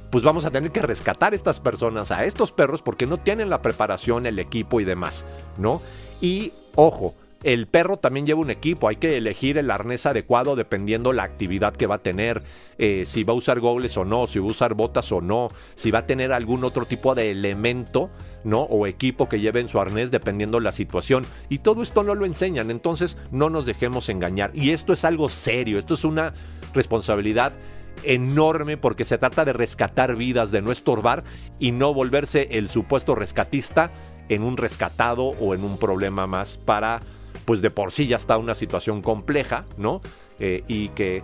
pues 0.09 0.23
vamos 0.23 0.45
a 0.45 0.51
tener 0.51 0.71
que 0.71 0.81
rescatar 0.81 1.33
a 1.33 1.35
estas 1.35 1.59
personas, 1.59 2.11
a 2.11 2.23
estos 2.23 2.51
perros, 2.51 2.81
porque 2.81 3.05
no 3.05 3.17
tienen 3.17 3.49
la 3.49 3.61
preparación, 3.61 4.25
el 4.25 4.39
equipo 4.39 4.79
y 4.79 4.85
demás, 4.85 5.25
¿no? 5.57 5.81
Y 6.21 6.53
ojo, 6.75 7.15
el 7.43 7.67
perro 7.67 7.97
también 7.97 8.25
lleva 8.25 8.41
un 8.41 8.49
equipo, 8.49 8.89
hay 8.89 8.97
que 8.97 9.15
elegir 9.15 9.57
el 9.57 9.71
arnés 9.71 10.05
adecuado 10.05 10.55
dependiendo 10.55 11.13
la 11.13 11.23
actividad 11.23 11.73
que 11.73 11.87
va 11.87 11.95
a 11.95 12.03
tener, 12.03 12.43
eh, 12.77 13.03
si 13.05 13.23
va 13.23 13.33
a 13.33 13.37
usar 13.37 13.59
gogles 13.61 13.95
o 13.97 14.03
no, 14.03 14.27
si 14.27 14.39
va 14.39 14.47
a 14.47 14.49
usar 14.49 14.73
botas 14.73 15.11
o 15.11 15.21
no, 15.21 15.49
si 15.75 15.89
va 15.91 15.99
a 15.99 16.05
tener 16.05 16.33
algún 16.33 16.65
otro 16.65 16.85
tipo 16.85 17.15
de 17.15 17.31
elemento, 17.31 18.09
¿no? 18.43 18.61
O 18.63 18.87
equipo 18.87 19.29
que 19.29 19.39
lleve 19.39 19.61
en 19.61 19.69
su 19.69 19.79
arnés 19.79 20.11
dependiendo 20.11 20.59
la 20.59 20.73
situación. 20.73 21.25
Y 21.47 21.59
todo 21.59 21.81
esto 21.81 22.03
no 22.03 22.13
lo 22.13 22.25
enseñan, 22.25 22.71
entonces 22.71 23.17
no 23.31 23.49
nos 23.49 23.65
dejemos 23.65 24.09
engañar. 24.09 24.51
Y 24.53 24.71
esto 24.71 24.91
es 24.91 25.05
algo 25.05 25.29
serio, 25.29 25.79
esto 25.79 25.93
es 25.93 26.03
una 26.03 26.33
responsabilidad 26.73 27.53
enorme 28.03 28.77
porque 28.77 29.05
se 29.05 29.17
trata 29.17 29.45
de 29.45 29.53
rescatar 29.53 30.15
vidas, 30.15 30.51
de 30.51 30.61
no 30.61 30.71
estorbar 30.71 31.23
y 31.59 31.71
no 31.71 31.93
volverse 31.93 32.47
el 32.51 32.69
supuesto 32.69 33.15
rescatista 33.15 33.91
en 34.29 34.43
un 34.43 34.57
rescatado 34.57 35.23
o 35.25 35.53
en 35.53 35.63
un 35.63 35.77
problema 35.77 36.27
más 36.27 36.57
para, 36.57 36.99
pues 37.45 37.61
de 37.61 37.71
por 37.71 37.91
sí 37.91 38.07
ya 38.07 38.15
está 38.15 38.37
una 38.37 38.53
situación 38.53 39.01
compleja, 39.01 39.65
¿no? 39.77 40.01
Eh, 40.39 40.63
y 40.67 40.89
que 40.89 41.23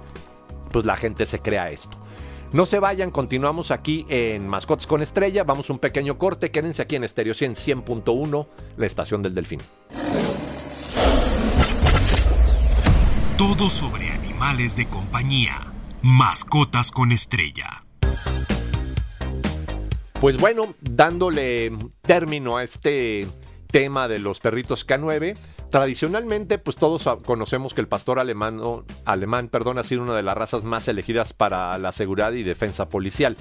pues 0.72 0.86
la 0.86 0.98
gente 0.98 1.26
se 1.26 1.40
crea 1.40 1.70
esto. 1.70 1.98
No 2.52 2.66
se 2.66 2.80
vayan, 2.80 3.12
continuamos 3.12 3.72
aquí 3.72 4.06
en 4.10 4.48
Mascotas 4.48 4.88
con 4.88 5.02
Estrella, 5.02 5.44
vamos 5.44 5.70
un 5.70 5.80
pequeño 5.80 6.18
corte, 6.18 6.52
quédense 6.52 6.82
aquí 6.82 6.96
en 6.96 7.04
Estéreo 7.04 7.34
100 7.34 7.54
100.1, 7.56 8.48
la 8.78 8.86
estación 8.86 9.22
del 9.22 9.36
Delfín. 9.36 9.60
Todo 13.38 13.70
sobre 13.70 14.10
animales 14.10 14.76
de 14.78 14.88
compañía. 14.88 15.75
Mascotas 16.08 16.92
con 16.92 17.12
estrella. 17.12 17.84
Pues 20.22 20.38
bueno, 20.38 20.76
dándole 20.80 21.72
término 22.04 22.58
a 22.58 22.64
este 22.64 23.26
tema 23.72 24.08
de 24.08 24.20
los 24.20 24.40
perritos 24.40 24.86
K9, 24.86 25.36
tradicionalmente 25.72 26.60
pues 26.60 26.78
todos 26.78 27.10
conocemos 27.26 27.74
que 27.74 27.82
el 27.82 27.88
pastor 27.88 28.20
alemán, 28.20 28.62
alemán 29.04 29.48
perdón, 29.48 29.80
ha 29.80 29.84
sido 29.84 30.04
una 30.04 30.16
de 30.16 30.22
las 30.22 30.38
razas 30.38 30.64
más 30.64 30.88
elegidas 30.88 31.34
para 31.34 31.76
la 31.80 31.92
seguridad 31.92 32.34
y 32.34 32.44
defensa 32.44 32.88
policial. 32.88 33.36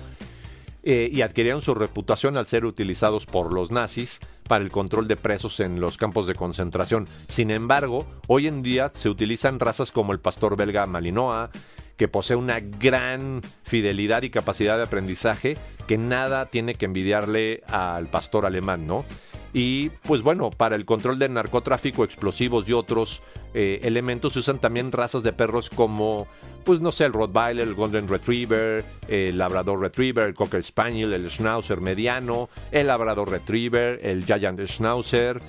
Eh, 0.86 1.10
y 1.12 1.20
adquirieron 1.20 1.62
su 1.62 1.74
reputación 1.74 2.36
al 2.38 2.46
ser 2.46 2.64
utilizados 2.66 3.24
por 3.24 3.54
los 3.54 3.70
nazis 3.70 4.20
para 4.48 4.64
el 4.64 4.70
control 4.70 5.08
de 5.08 5.16
presos 5.16 5.60
en 5.60 5.80
los 5.80 5.96
campos 5.96 6.26
de 6.26 6.34
concentración. 6.34 7.08
Sin 7.28 7.50
embargo, 7.50 8.06
hoy 8.26 8.46
en 8.46 8.62
día 8.62 8.90
se 8.94 9.08
utilizan 9.08 9.60
razas 9.60 9.92
como 9.92 10.12
el 10.12 10.20
pastor 10.20 10.56
belga 10.56 10.84
Malinois, 10.84 11.48
que 11.96 12.08
posee 12.08 12.36
una 12.36 12.60
gran 12.60 13.42
fidelidad 13.62 14.22
y 14.22 14.30
capacidad 14.30 14.76
de 14.76 14.84
aprendizaje 14.84 15.56
que 15.86 15.98
nada 15.98 16.46
tiene 16.46 16.74
que 16.74 16.86
envidiarle 16.86 17.62
al 17.66 18.08
pastor 18.08 18.46
alemán, 18.46 18.86
¿no? 18.86 19.04
Y 19.52 19.90
pues 20.02 20.22
bueno, 20.22 20.50
para 20.50 20.74
el 20.74 20.84
control 20.84 21.20
del 21.20 21.32
narcotráfico, 21.32 22.02
explosivos 22.02 22.68
y 22.68 22.72
otros 22.72 23.22
eh, 23.54 23.80
elementos 23.84 24.32
se 24.32 24.40
usan 24.40 24.58
también 24.58 24.90
razas 24.90 25.22
de 25.22 25.32
perros 25.32 25.70
como, 25.70 26.26
pues 26.64 26.80
no 26.80 26.90
sé, 26.90 27.04
el 27.04 27.12
Rottweiler, 27.12 27.68
el 27.68 27.74
Golden 27.74 28.08
Retriever, 28.08 28.84
el 29.06 29.38
Labrador 29.38 29.80
Retriever, 29.80 30.26
el 30.26 30.34
Cocker 30.34 30.62
Spaniel, 30.64 31.12
el 31.12 31.30
Schnauzer 31.30 31.80
mediano, 31.80 32.48
el 32.72 32.88
Labrador 32.88 33.30
Retriever, 33.30 34.00
el 34.02 34.24
Giant 34.24 34.60
Schnauzer, 34.66 35.40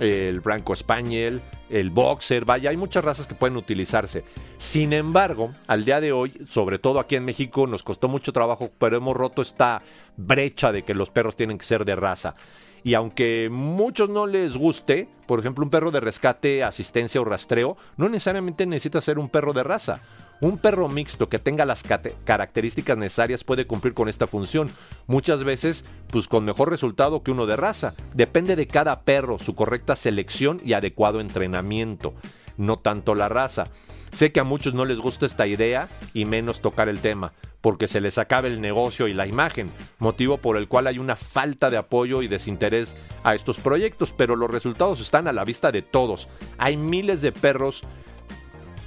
el 0.00 0.40
Branco 0.40 0.74
Spaniel, 0.74 1.40
el 1.74 1.90
Boxer, 1.90 2.44
vaya, 2.44 2.70
hay 2.70 2.76
muchas 2.76 3.04
razas 3.04 3.26
que 3.26 3.34
pueden 3.34 3.56
utilizarse. 3.56 4.24
Sin 4.58 4.92
embargo, 4.92 5.50
al 5.66 5.84
día 5.84 6.00
de 6.00 6.12
hoy, 6.12 6.46
sobre 6.48 6.78
todo 6.78 7.00
aquí 7.00 7.16
en 7.16 7.24
México, 7.24 7.66
nos 7.66 7.82
costó 7.82 8.06
mucho 8.06 8.32
trabajo, 8.32 8.70
pero 8.78 8.96
hemos 8.96 9.16
roto 9.16 9.42
esta 9.42 9.82
brecha 10.16 10.70
de 10.70 10.84
que 10.84 10.94
los 10.94 11.10
perros 11.10 11.34
tienen 11.34 11.58
que 11.58 11.64
ser 11.64 11.84
de 11.84 11.96
raza. 11.96 12.36
Y 12.84 12.94
aunque 12.94 13.48
muchos 13.50 14.08
no 14.08 14.26
les 14.26 14.56
guste, 14.56 15.08
por 15.26 15.40
ejemplo, 15.40 15.64
un 15.64 15.70
perro 15.70 15.90
de 15.90 16.00
rescate, 16.00 16.62
asistencia 16.62 17.20
o 17.20 17.24
rastreo, 17.24 17.76
no 17.96 18.08
necesariamente 18.08 18.66
necesita 18.66 19.00
ser 19.00 19.18
un 19.18 19.28
perro 19.28 19.52
de 19.52 19.64
raza. 19.64 20.00
Un 20.40 20.58
perro 20.58 20.88
mixto 20.88 21.28
que 21.28 21.38
tenga 21.38 21.64
las 21.64 21.82
características 22.24 22.98
necesarias 22.98 23.44
puede 23.44 23.66
cumplir 23.66 23.94
con 23.94 24.08
esta 24.08 24.26
función, 24.26 24.68
muchas 25.06 25.44
veces 25.44 25.84
pues 26.08 26.28
con 26.28 26.44
mejor 26.44 26.70
resultado 26.70 27.22
que 27.22 27.30
uno 27.30 27.46
de 27.46 27.56
raza. 27.56 27.94
Depende 28.14 28.56
de 28.56 28.66
cada 28.66 29.02
perro, 29.02 29.38
su 29.38 29.54
correcta 29.54 29.96
selección 29.96 30.60
y 30.64 30.72
adecuado 30.72 31.20
entrenamiento, 31.20 32.14
no 32.56 32.78
tanto 32.78 33.14
la 33.14 33.28
raza. 33.28 33.64
Sé 34.10 34.32
que 34.32 34.40
a 34.40 34.44
muchos 34.44 34.74
no 34.74 34.84
les 34.84 35.00
gusta 35.00 35.26
esta 35.26 35.46
idea 35.46 35.88
y 36.12 36.24
menos 36.24 36.60
tocar 36.60 36.88
el 36.88 37.00
tema, 37.00 37.32
porque 37.60 37.88
se 37.88 38.00
les 38.00 38.18
acaba 38.18 38.46
el 38.46 38.60
negocio 38.60 39.08
y 39.08 39.14
la 39.14 39.26
imagen, 39.26 39.72
motivo 39.98 40.38
por 40.38 40.56
el 40.56 40.68
cual 40.68 40.86
hay 40.86 40.98
una 40.98 41.16
falta 41.16 41.70
de 41.70 41.78
apoyo 41.78 42.22
y 42.22 42.28
desinterés 42.28 42.96
a 43.24 43.34
estos 43.34 43.58
proyectos, 43.58 44.12
pero 44.12 44.36
los 44.36 44.50
resultados 44.50 45.00
están 45.00 45.26
a 45.26 45.32
la 45.32 45.44
vista 45.44 45.72
de 45.72 45.82
todos. 45.82 46.28
Hay 46.58 46.76
miles 46.76 47.22
de 47.22 47.32
perros 47.32 47.82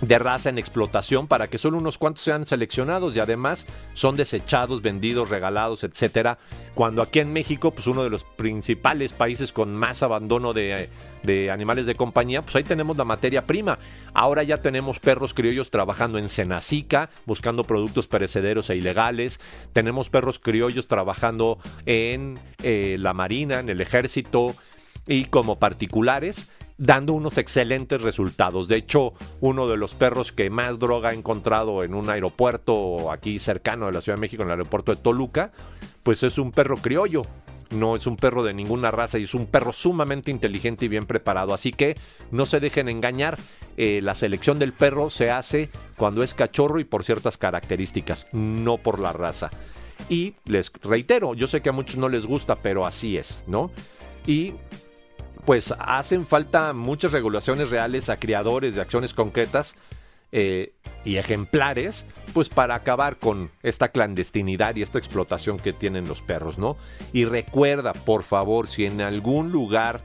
de 0.01 0.19
raza 0.19 0.49
en 0.49 0.57
explotación 0.57 1.27
para 1.27 1.47
que 1.49 1.57
solo 1.57 1.77
unos 1.77 1.97
cuantos 1.97 2.23
sean 2.23 2.45
seleccionados 2.45 3.15
y 3.15 3.19
además 3.19 3.67
son 3.93 4.15
desechados, 4.15 4.81
vendidos, 4.81 5.29
regalados, 5.29 5.83
etcétera. 5.83 6.37
Cuando 6.75 7.01
aquí 7.01 7.19
en 7.19 7.33
México, 7.33 7.71
pues 7.71 7.87
uno 7.87 8.03
de 8.03 8.09
los 8.09 8.23
principales 8.23 9.13
países 9.13 9.51
con 9.51 9.75
más 9.75 10.03
abandono 10.03 10.53
de, 10.53 10.89
de, 11.23 11.49
animales 11.49 11.87
de 11.87 11.95
compañía, 11.95 12.43
pues 12.43 12.55
ahí 12.55 12.63
tenemos 12.63 12.95
la 12.97 13.05
materia 13.05 13.45
prima. 13.45 13.79
Ahora 14.13 14.43
ya 14.43 14.57
tenemos 14.57 14.99
perros 14.99 15.33
criollos 15.33 15.71
trabajando 15.71 16.19
en 16.19 16.29
Senacica, 16.29 17.09
buscando 17.25 17.63
productos 17.63 18.07
perecederos 18.07 18.69
e 18.69 18.75
ilegales. 18.75 19.39
Tenemos 19.73 20.09
perros 20.09 20.37
criollos 20.37 20.87
trabajando 20.87 21.57
en 21.85 22.39
eh, 22.61 22.97
la 22.99 23.13
marina, 23.13 23.59
en 23.59 23.69
el 23.69 23.81
ejército 23.81 24.55
y 25.07 25.25
como 25.25 25.57
particulares 25.57 26.49
dando 26.77 27.13
unos 27.13 27.37
excelentes 27.37 28.01
resultados. 28.01 28.67
De 28.67 28.77
hecho, 28.77 29.13
uno 29.41 29.67
de 29.67 29.77
los 29.77 29.95
perros 29.95 30.31
que 30.31 30.49
más 30.49 30.79
droga 30.79 31.09
ha 31.09 31.13
encontrado 31.13 31.83
en 31.83 31.93
un 31.93 32.09
aeropuerto 32.09 33.11
aquí 33.11 33.39
cercano 33.39 33.87
de 33.87 33.93
la 33.93 34.01
Ciudad 34.01 34.17
de 34.17 34.21
México, 34.21 34.43
en 34.43 34.49
el 34.49 34.53
aeropuerto 34.53 34.93
de 34.93 35.01
Toluca, 35.01 35.51
pues 36.03 36.23
es 36.23 36.37
un 36.37 36.51
perro 36.51 36.77
criollo. 36.77 37.23
No 37.69 37.97
es 37.97 38.07
un 38.07 38.15
perro 38.15 38.43
de 38.43 38.53
ninguna 38.53 38.91
raza 38.91 39.17
y 39.17 39.23
es 39.23 39.33
un 39.33 39.45
perro 39.45 39.73
sumamente 39.73 40.31
inteligente 40.31 40.85
y 40.85 40.87
bien 40.87 41.05
preparado. 41.05 41.53
Así 41.53 41.73
que 41.73 41.97
no 42.31 42.45
se 42.45 42.61
dejen 42.61 42.87
engañar. 42.87 43.37
Eh, 43.75 43.99
la 44.01 44.13
selección 44.13 44.57
del 44.57 44.71
perro 44.71 45.09
se 45.09 45.31
hace 45.31 45.69
cuando 45.97 46.23
es 46.23 46.33
cachorro 46.33 46.79
y 46.79 46.85
por 46.85 47.03
ciertas 47.03 47.37
características, 47.37 48.27
no 48.31 48.77
por 48.77 48.99
la 48.99 49.11
raza. 49.11 49.49
Y 50.07 50.35
les 50.45 50.71
reitero, 50.81 51.33
yo 51.33 51.47
sé 51.47 51.61
que 51.61 51.69
a 51.69 51.73
muchos 51.73 51.97
no 51.97 52.07
les 52.07 52.25
gusta, 52.25 52.55
pero 52.55 52.85
así 52.85 53.17
es, 53.17 53.43
¿no? 53.47 53.69
Y 54.25 54.53
pues 55.47 55.73
hacen 55.79 56.25
falta 56.25 56.73
muchas 56.73 57.13
regulaciones 57.13 57.69
reales 57.69 58.09
a 58.09 58.19
criadores 58.19 58.75
de 58.75 58.81
acciones 58.81 59.13
concretas 59.13 59.77
eh, 60.33 60.73
y 61.05 61.15
ejemplares, 61.15 62.05
pues 62.33 62.49
para 62.49 62.75
acabar 62.75 63.17
con 63.17 63.49
esta 63.63 63.87
clandestinidad 63.87 64.75
y 64.75 64.81
esta 64.81 64.99
explotación 64.99 65.57
que 65.57 65.71
tienen 65.71 66.05
los 66.05 66.21
perros, 66.21 66.57
¿no? 66.57 66.75
Y 67.13 67.23
recuerda, 67.23 67.93
por 67.93 68.23
favor, 68.23 68.67
si 68.67 68.83
en 68.83 68.99
algún 68.99 69.53
lugar 69.53 70.01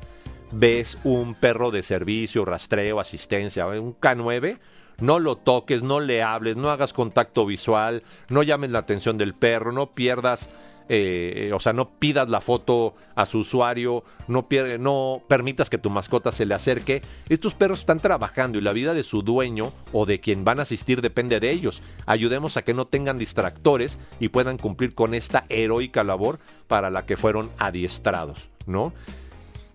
ves 0.53 0.97
un 1.03 1.35
perro 1.35 1.73
de 1.73 1.83
servicio, 1.83 2.45
rastreo, 2.45 3.01
asistencia, 3.01 3.67
un 3.67 3.99
K9, 3.99 4.61
no 5.01 5.19
lo 5.19 5.35
toques, 5.35 5.83
no 5.83 5.99
le 5.99 6.23
hables, 6.23 6.57
no 6.57 6.71
hagas 6.71 6.93
contacto 6.93 7.47
visual, 7.47 8.05
no 8.29 8.45
llames 8.45 8.71
la 8.71 8.79
atención 8.79 9.19
del 9.19 9.35
perro, 9.35 9.73
no 9.73 9.91
pierdas 9.91 10.51
eh, 10.89 11.51
o 11.55 11.61
sea, 11.61 11.73
no 11.73 11.91
pidas 11.99 12.29
la 12.29 12.41
foto 12.41 12.95
a 13.15 13.27
su 13.27 13.39
usuario, 13.41 14.05
no, 14.29 14.47
no 14.79 15.23
permitas 15.29 15.71
que 15.71 15.79
tu 15.79 15.91
mascota 15.91 16.33
se 16.33 16.47
le 16.47 16.55
acerque. 16.55 17.03
Estos 17.29 17.55
perros 17.55 17.81
están 17.81 18.01
trabajando 18.01 18.59
y 18.59 18.63
la 18.63 18.73
vida 18.73 18.95
de 18.95 19.03
su 19.03 19.23
dueño 19.23 19.73
o 19.93 20.07
de 20.07 20.21
quien 20.21 20.45
van 20.45 20.59
a 20.59 20.63
asistir 20.63 21.03
depende 21.03 21.41
de 21.41 21.51
ellos. 21.51 21.83
Ayudemos 22.07 22.57
a 22.57 22.63
que 22.63 22.75
no 22.75 22.87
tengan 22.87 23.19
distractores 23.19 23.99
y 24.21 24.29
puedan 24.29 24.59
cumplir 24.59 24.95
con 24.95 25.15
esta 25.15 25.45
heroica 25.49 26.05
labor 26.05 26.39
para 26.69 26.91
la 26.91 27.07
que 27.07 27.17
fueron 27.17 27.51
adiestrados, 27.59 28.51
¿no? 28.67 28.93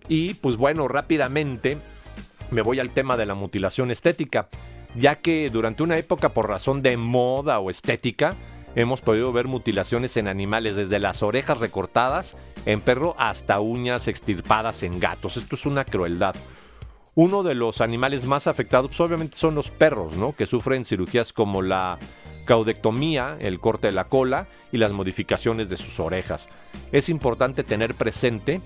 Y 0.08 0.34
pues 0.34 0.56
bueno, 0.56 0.88
rápidamente 0.88 1.78
me 2.50 2.62
voy 2.62 2.80
al 2.80 2.90
tema 2.90 3.16
de 3.16 3.26
la 3.26 3.34
mutilación 3.34 3.90
estética, 3.90 4.48
ya 4.94 5.16
que 5.16 5.50
durante 5.50 5.82
una 5.82 5.98
época 5.98 6.30
por 6.30 6.48
razón 6.48 6.82
de 6.82 6.96
moda 6.96 7.58
o 7.60 7.70
estética, 7.70 8.34
hemos 8.78 9.00
podido 9.00 9.32
ver 9.32 9.48
mutilaciones 9.48 10.16
en 10.16 10.28
animales, 10.28 10.76
desde 10.76 11.00
las 11.00 11.24
orejas 11.24 11.58
recortadas 11.58 12.36
en 12.64 12.80
perro 12.80 13.16
hasta 13.18 13.58
uñas 13.58 14.06
extirpadas 14.06 14.84
en 14.84 15.00
gatos. 15.00 15.36
Esto 15.36 15.56
es 15.56 15.66
una 15.66 15.84
crueldad. 15.84 16.36
Uno 17.16 17.42
de 17.42 17.56
los 17.56 17.80
animales 17.80 18.24
más 18.24 18.46
afectados 18.46 18.90
pues, 18.90 19.00
obviamente 19.00 19.36
son 19.36 19.56
los 19.56 19.72
perros, 19.72 20.16
¿no? 20.16 20.32
Que 20.36 20.46
sufren 20.46 20.84
cirugías 20.84 21.32
como 21.32 21.60
la 21.60 21.98
caudectomía, 22.44 23.36
el 23.40 23.58
corte 23.58 23.88
de 23.88 23.94
la 23.94 24.04
cola 24.04 24.46
y 24.70 24.78
las 24.78 24.92
modificaciones 24.92 25.68
de 25.68 25.76
sus 25.76 25.98
orejas. 25.98 26.48
Es 26.92 27.08
importante 27.08 27.64
tener 27.64 27.94
presente 27.94 28.60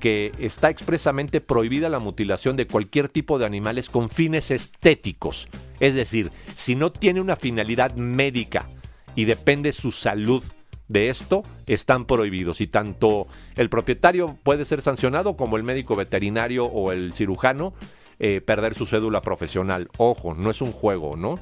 que 0.00 0.32
está 0.38 0.68
expresamente 0.68 1.40
prohibida 1.40 1.88
la 1.88 1.98
mutilación 1.98 2.56
de 2.56 2.66
cualquier 2.66 3.08
tipo 3.08 3.38
de 3.38 3.46
animales 3.46 3.88
con 3.88 4.10
fines 4.10 4.50
estéticos. 4.50 5.48
Es 5.80 5.94
decir, 5.94 6.30
si 6.54 6.74
no 6.74 6.92
tiene 6.92 7.22
una 7.22 7.36
finalidad 7.36 7.94
médica 7.94 8.68
y 9.16 9.24
depende 9.24 9.72
su 9.72 9.90
salud 9.90 10.44
de 10.88 11.08
esto, 11.08 11.42
están 11.66 12.04
prohibidos. 12.04 12.60
Y 12.60 12.68
tanto 12.68 13.26
el 13.56 13.68
propietario 13.68 14.38
puede 14.42 14.64
ser 14.64 14.82
sancionado 14.82 15.36
como 15.36 15.56
el 15.56 15.64
médico 15.64 15.96
veterinario 15.96 16.66
o 16.66 16.92
el 16.92 17.12
cirujano 17.12 17.74
eh, 18.18 18.40
perder 18.40 18.74
su 18.74 18.86
cédula 18.86 19.20
profesional. 19.20 19.88
Ojo, 19.98 20.34
no 20.34 20.50
es 20.50 20.60
un 20.60 20.72
juego, 20.72 21.16
¿no? 21.16 21.38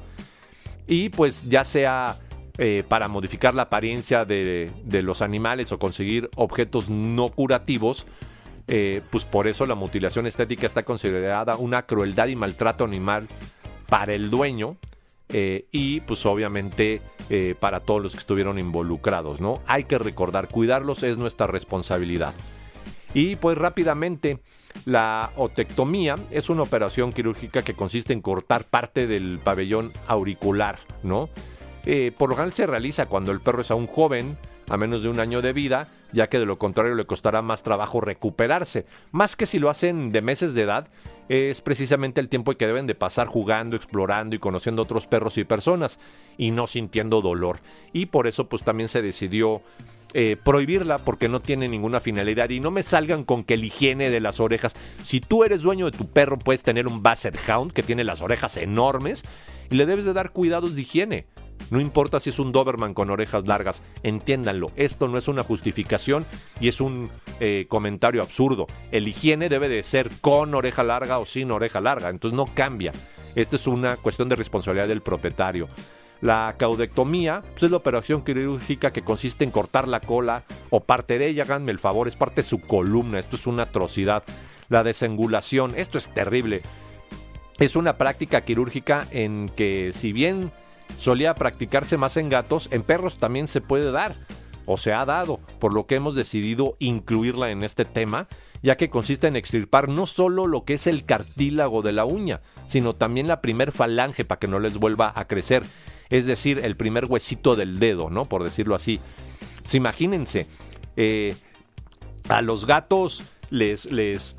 Y 0.87 1.09
pues 1.09 1.47
ya 1.47 1.63
sea 1.63 2.17
eh, 2.57 2.83
para 2.87 3.07
modificar 3.07 3.53
la 3.53 3.63
apariencia 3.63 4.23
de, 4.25 4.71
los 5.03 5.21
animales 5.21 5.71
o 5.71 5.79
conseguir 5.79 6.29
objetos 6.35 6.89
no 6.89 7.29
curativos, 7.29 8.07
eh, 8.67 9.01
pues 9.09 9.25
por 9.25 9.47
eso 9.47 9.65
la 9.65 9.75
mutilación 9.75 10.25
estética 10.25 10.65
está 10.65 10.83
considerada 10.83 11.57
una 11.57 11.83
crueldad 11.83 12.27
y 12.27 12.35
maltrato 12.35 12.83
animal 12.83 13.27
para 13.87 14.13
el 14.13 14.29
dueño 14.29 14.77
eh, 15.29 15.67
y 15.71 16.01
pues 16.01 16.25
obviamente 16.25 17.01
eh, 17.29 17.55
para 17.59 17.79
todos 17.79 18.01
los 18.01 18.13
que 18.13 18.19
estuvieron 18.19 18.59
involucrados, 18.59 19.41
¿no? 19.41 19.61
Hay 19.65 19.85
que 19.85 19.97
recordar, 19.97 20.47
cuidarlos 20.47 21.03
es 21.03 21.17
nuestra 21.17 21.47
responsabilidad. 21.47 22.33
Y 23.13 23.37
pues 23.37 23.57
rápidamente, 23.57 24.39
la 24.83 25.31
otectomía 25.37 26.17
es 26.31 26.49
una 26.49 26.63
operación 26.63 27.13
quirúrgica 27.13 27.61
que 27.63 27.73
consiste 27.73 28.13
en 28.13 28.21
cortar 28.21 28.65
parte 28.65 29.07
del 29.07 29.39
pabellón 29.39 29.91
auricular, 30.07 30.79
¿no? 31.01 31.29
Eh, 31.85 32.11
por 32.17 32.29
lo 32.29 32.35
general 32.35 32.53
se 32.53 32.67
realiza 32.67 33.05
cuando 33.05 33.31
el 33.31 33.41
perro 33.41 33.61
es 33.61 33.71
aún 33.71 33.87
joven, 33.87 34.37
a 34.69 34.77
menos 34.77 35.03
de 35.03 35.09
un 35.09 35.19
año 35.19 35.41
de 35.41 35.53
vida, 35.53 35.87
ya 36.11 36.27
que 36.27 36.39
de 36.39 36.45
lo 36.45 36.57
contrario 36.57 36.95
le 36.95 37.05
costará 37.05 37.41
más 37.41 37.63
trabajo 37.63 38.01
recuperarse. 38.01 38.85
Más 39.11 39.35
que 39.35 39.45
si 39.45 39.59
lo 39.59 39.69
hacen 39.69 40.11
de 40.11 40.21
meses 40.21 40.53
de 40.53 40.63
edad, 40.63 40.87
es 41.29 41.61
precisamente 41.61 42.21
el 42.21 42.29
tiempo 42.29 42.53
que 42.53 42.67
deben 42.67 42.87
de 42.87 42.95
pasar 42.95 43.27
jugando, 43.27 43.75
explorando 43.75 44.35
y 44.35 44.39
conociendo 44.39 44.83
otros 44.83 45.07
perros 45.07 45.37
y 45.37 45.43
personas 45.43 45.99
y 46.37 46.51
no 46.51 46.67
sintiendo 46.67 47.21
dolor. 47.21 47.59
Y 47.93 48.07
por 48.07 48.27
eso 48.27 48.47
pues 48.47 48.63
también 48.63 48.89
se 48.89 49.01
decidió 49.01 49.61
eh, 50.13 50.37
prohibirla 50.41 50.99
porque 50.99 51.27
no 51.27 51.41
tiene 51.41 51.67
ninguna 51.67 51.99
finalidad 51.99 52.49
y 52.49 52.59
no 52.59 52.71
me 52.71 52.83
salgan 52.83 53.23
con 53.23 53.43
que 53.43 53.55
el 53.55 53.65
higiene 53.65 54.09
de 54.09 54.19
las 54.19 54.39
orejas. 54.39 54.75
Si 55.03 55.19
tú 55.19 55.43
eres 55.43 55.61
dueño 55.61 55.89
de 55.89 55.97
tu 55.97 56.07
perro 56.07 56.37
puedes 56.37 56.63
tener 56.63 56.87
un 56.87 57.03
Basset 57.03 57.37
Hound 57.49 57.73
que 57.73 57.83
tiene 57.83 58.03
las 58.03 58.21
orejas 58.21 58.57
enormes 58.57 59.23
y 59.69 59.75
le 59.75 59.85
debes 59.85 60.05
de 60.05 60.13
dar 60.13 60.31
cuidados 60.31 60.75
de 60.75 60.83
higiene. 60.83 61.25
No 61.71 61.79
importa 61.79 62.19
si 62.19 62.29
es 62.29 62.39
un 62.39 62.51
Doberman 62.51 62.93
con 62.93 63.09
orejas 63.09 63.47
largas, 63.47 63.81
entiéndanlo, 64.03 64.71
esto 64.75 65.07
no 65.07 65.17
es 65.17 65.27
una 65.27 65.43
justificación 65.43 66.25
y 66.59 66.67
es 66.67 66.79
un 66.79 67.09
eh, 67.39 67.65
comentario 67.67 68.21
absurdo. 68.21 68.67
El 68.91 69.07
higiene 69.07 69.49
debe 69.49 69.67
de 69.67 69.81
ser 69.83 70.09
con 70.21 70.53
oreja 70.53 70.83
larga 70.83 71.17
o 71.19 71.25
sin 71.25 71.51
oreja 71.51 71.81
larga, 71.81 72.09
entonces 72.09 72.37
no 72.37 72.45
cambia. 72.45 72.93
Esta 73.35 73.55
es 73.55 73.67
una 73.67 73.97
cuestión 73.97 74.29
de 74.29 74.35
responsabilidad 74.35 74.87
del 74.87 75.01
propietario. 75.01 75.67
La 76.21 76.55
caudectomía 76.57 77.43
pues, 77.51 77.63
es 77.63 77.71
la 77.71 77.77
operación 77.77 78.23
quirúrgica 78.23 78.93
que 78.93 79.03
consiste 79.03 79.43
en 79.43 79.51
cortar 79.51 79.87
la 79.87 79.99
cola 79.99 80.43
o 80.69 80.79
parte 80.81 81.19
de 81.19 81.27
ella, 81.27 81.43
háganme 81.43 81.71
el 81.71 81.79
favor, 81.79 82.07
es 82.07 82.15
parte 82.15 82.41
de 82.41 82.47
su 82.47 82.61
columna, 82.61 83.19
esto 83.19 83.35
es 83.35 83.47
una 83.47 83.63
atrocidad. 83.63 84.23
La 84.69 84.83
desangulación, 84.83 85.73
esto 85.75 85.97
es 85.97 86.13
terrible. 86.13 86.61
Es 87.59 87.75
una 87.75 87.97
práctica 87.97 88.41
quirúrgica 88.41 89.07
en 89.11 89.49
que 89.55 89.91
si 89.93 90.13
bien 90.13 90.51
solía 90.97 91.35
practicarse 91.35 91.97
más 91.97 92.17
en 92.17 92.29
gatos, 92.29 92.69
en 92.71 92.83
perros 92.83 93.17
también 93.17 93.47
se 93.47 93.61
puede 93.61 93.91
dar 93.91 94.15
o 94.65 94.77
se 94.77 94.93
ha 94.93 95.05
dado, 95.05 95.39
por 95.59 95.73
lo 95.73 95.85
que 95.85 95.95
hemos 95.95 96.15
decidido 96.15 96.75
incluirla 96.79 97.51
en 97.51 97.63
este 97.63 97.85
tema, 97.85 98.27
ya 98.63 98.77
que 98.77 98.89
consiste 98.89 99.27
en 99.27 99.35
extirpar 99.35 99.89
no 99.89 100.07
solo 100.07 100.47
lo 100.47 100.65
que 100.65 100.73
es 100.73 100.87
el 100.87 101.05
cartílago 101.05 101.81
de 101.81 101.91
la 101.91 102.05
uña, 102.05 102.41
sino 102.67 102.95
también 102.95 103.27
la 103.27 103.41
primer 103.41 103.71
falange 103.71 104.25
para 104.25 104.39
que 104.39 104.47
no 104.47 104.59
les 104.59 104.77
vuelva 104.77 105.13
a 105.15 105.27
crecer, 105.27 105.63
es 106.09 106.25
decir, 106.25 106.59
el 106.63 106.75
primer 106.75 107.05
huesito 107.05 107.55
del 107.55 107.79
dedo, 107.79 108.09
¿no? 108.09 108.25
Por 108.25 108.43
decirlo 108.43 108.75
así. 108.75 108.99
Pues 109.61 109.75
imagínense, 109.75 110.47
eh, 110.97 111.35
a 112.29 112.41
los 112.41 112.65
gatos 112.65 113.23
les, 113.51 113.85
les 113.85 114.35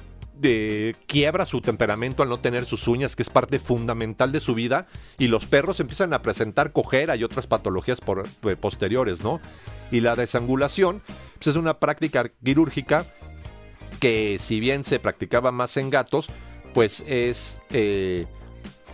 quiebra 1.06 1.44
su 1.44 1.60
temperamento 1.60 2.22
al 2.22 2.28
no 2.28 2.40
tener 2.40 2.64
sus 2.64 2.88
uñas, 2.88 3.16
que 3.16 3.22
es 3.22 3.30
parte 3.30 3.58
fundamental 3.58 4.32
de 4.32 4.40
su 4.40 4.54
vida, 4.54 4.86
y 5.18 5.28
los 5.28 5.46
perros 5.46 5.80
empiezan 5.80 6.12
a 6.12 6.22
presentar 6.22 6.72
cojera 6.72 7.16
y 7.16 7.24
otras 7.24 7.46
patologías 7.46 8.00
eh, 8.42 8.56
posteriores, 8.56 9.22
¿no? 9.22 9.40
Y 9.90 10.00
la 10.00 10.14
desangulación 10.14 11.02
pues, 11.34 11.48
es 11.48 11.56
una 11.56 11.78
práctica 11.78 12.30
quirúrgica 12.44 13.04
que 14.00 14.36
si 14.38 14.60
bien 14.60 14.84
se 14.84 14.98
practicaba 14.98 15.52
más 15.52 15.76
en 15.76 15.90
gatos, 15.90 16.28
pues 16.74 17.00
es 17.06 17.62
eh, 17.70 18.26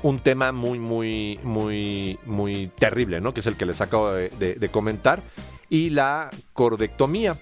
un 0.02 0.20
tema 0.20 0.52
muy, 0.52 0.78
muy, 0.78 1.40
muy, 1.42 2.18
muy 2.24 2.68
terrible, 2.78 3.20
¿no? 3.20 3.34
Que 3.34 3.40
es 3.40 3.46
el 3.46 3.56
que 3.56 3.66
les 3.66 3.80
acabo 3.80 4.12
de 4.12 4.68
comentar. 4.70 5.22
Y 5.68 5.88
la 5.88 6.30
cordectomía, 6.52 7.38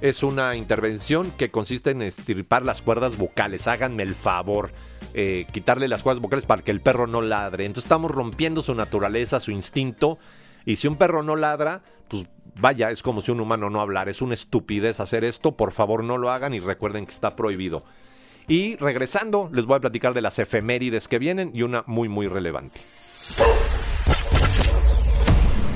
es 0.00 0.22
una 0.22 0.56
intervención 0.56 1.30
que 1.32 1.50
consiste 1.50 1.90
en 1.90 2.02
estirpar 2.02 2.64
las 2.64 2.82
cuerdas 2.82 3.18
vocales. 3.18 3.66
Háganme 3.66 4.02
el 4.02 4.14
favor. 4.14 4.72
Eh, 5.12 5.46
quitarle 5.52 5.88
las 5.88 6.02
cuerdas 6.02 6.22
vocales 6.22 6.46
para 6.46 6.62
que 6.62 6.70
el 6.70 6.80
perro 6.80 7.06
no 7.06 7.20
ladre. 7.20 7.66
Entonces 7.66 7.84
estamos 7.84 8.10
rompiendo 8.10 8.62
su 8.62 8.74
naturaleza, 8.74 9.40
su 9.40 9.50
instinto. 9.50 10.18
Y 10.64 10.76
si 10.76 10.88
un 10.88 10.96
perro 10.96 11.22
no 11.22 11.36
ladra, 11.36 11.82
pues 12.08 12.26
vaya, 12.60 12.90
es 12.90 13.02
como 13.02 13.20
si 13.20 13.30
un 13.30 13.40
humano 13.40 13.68
no 13.68 13.80
hablara. 13.80 14.10
Es 14.10 14.22
una 14.22 14.34
estupidez 14.34 15.00
hacer 15.00 15.24
esto. 15.24 15.56
Por 15.56 15.72
favor, 15.72 16.02
no 16.02 16.16
lo 16.16 16.30
hagan 16.30 16.54
y 16.54 16.60
recuerden 16.60 17.06
que 17.06 17.12
está 17.12 17.36
prohibido. 17.36 17.84
Y 18.48 18.76
regresando, 18.76 19.50
les 19.52 19.66
voy 19.66 19.76
a 19.76 19.80
platicar 19.80 20.14
de 20.14 20.22
las 20.22 20.38
efemérides 20.38 21.08
que 21.08 21.18
vienen 21.18 21.50
y 21.54 21.62
una 21.62 21.84
muy, 21.86 22.08
muy 22.08 22.26
relevante. 22.26 22.80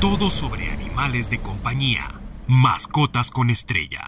Todo 0.00 0.30
sobre 0.30 0.68
animales 0.70 1.30
de 1.30 1.40
compañía. 1.40 2.23
Mascotas 2.46 3.30
con 3.30 3.48
estrella. 3.48 4.02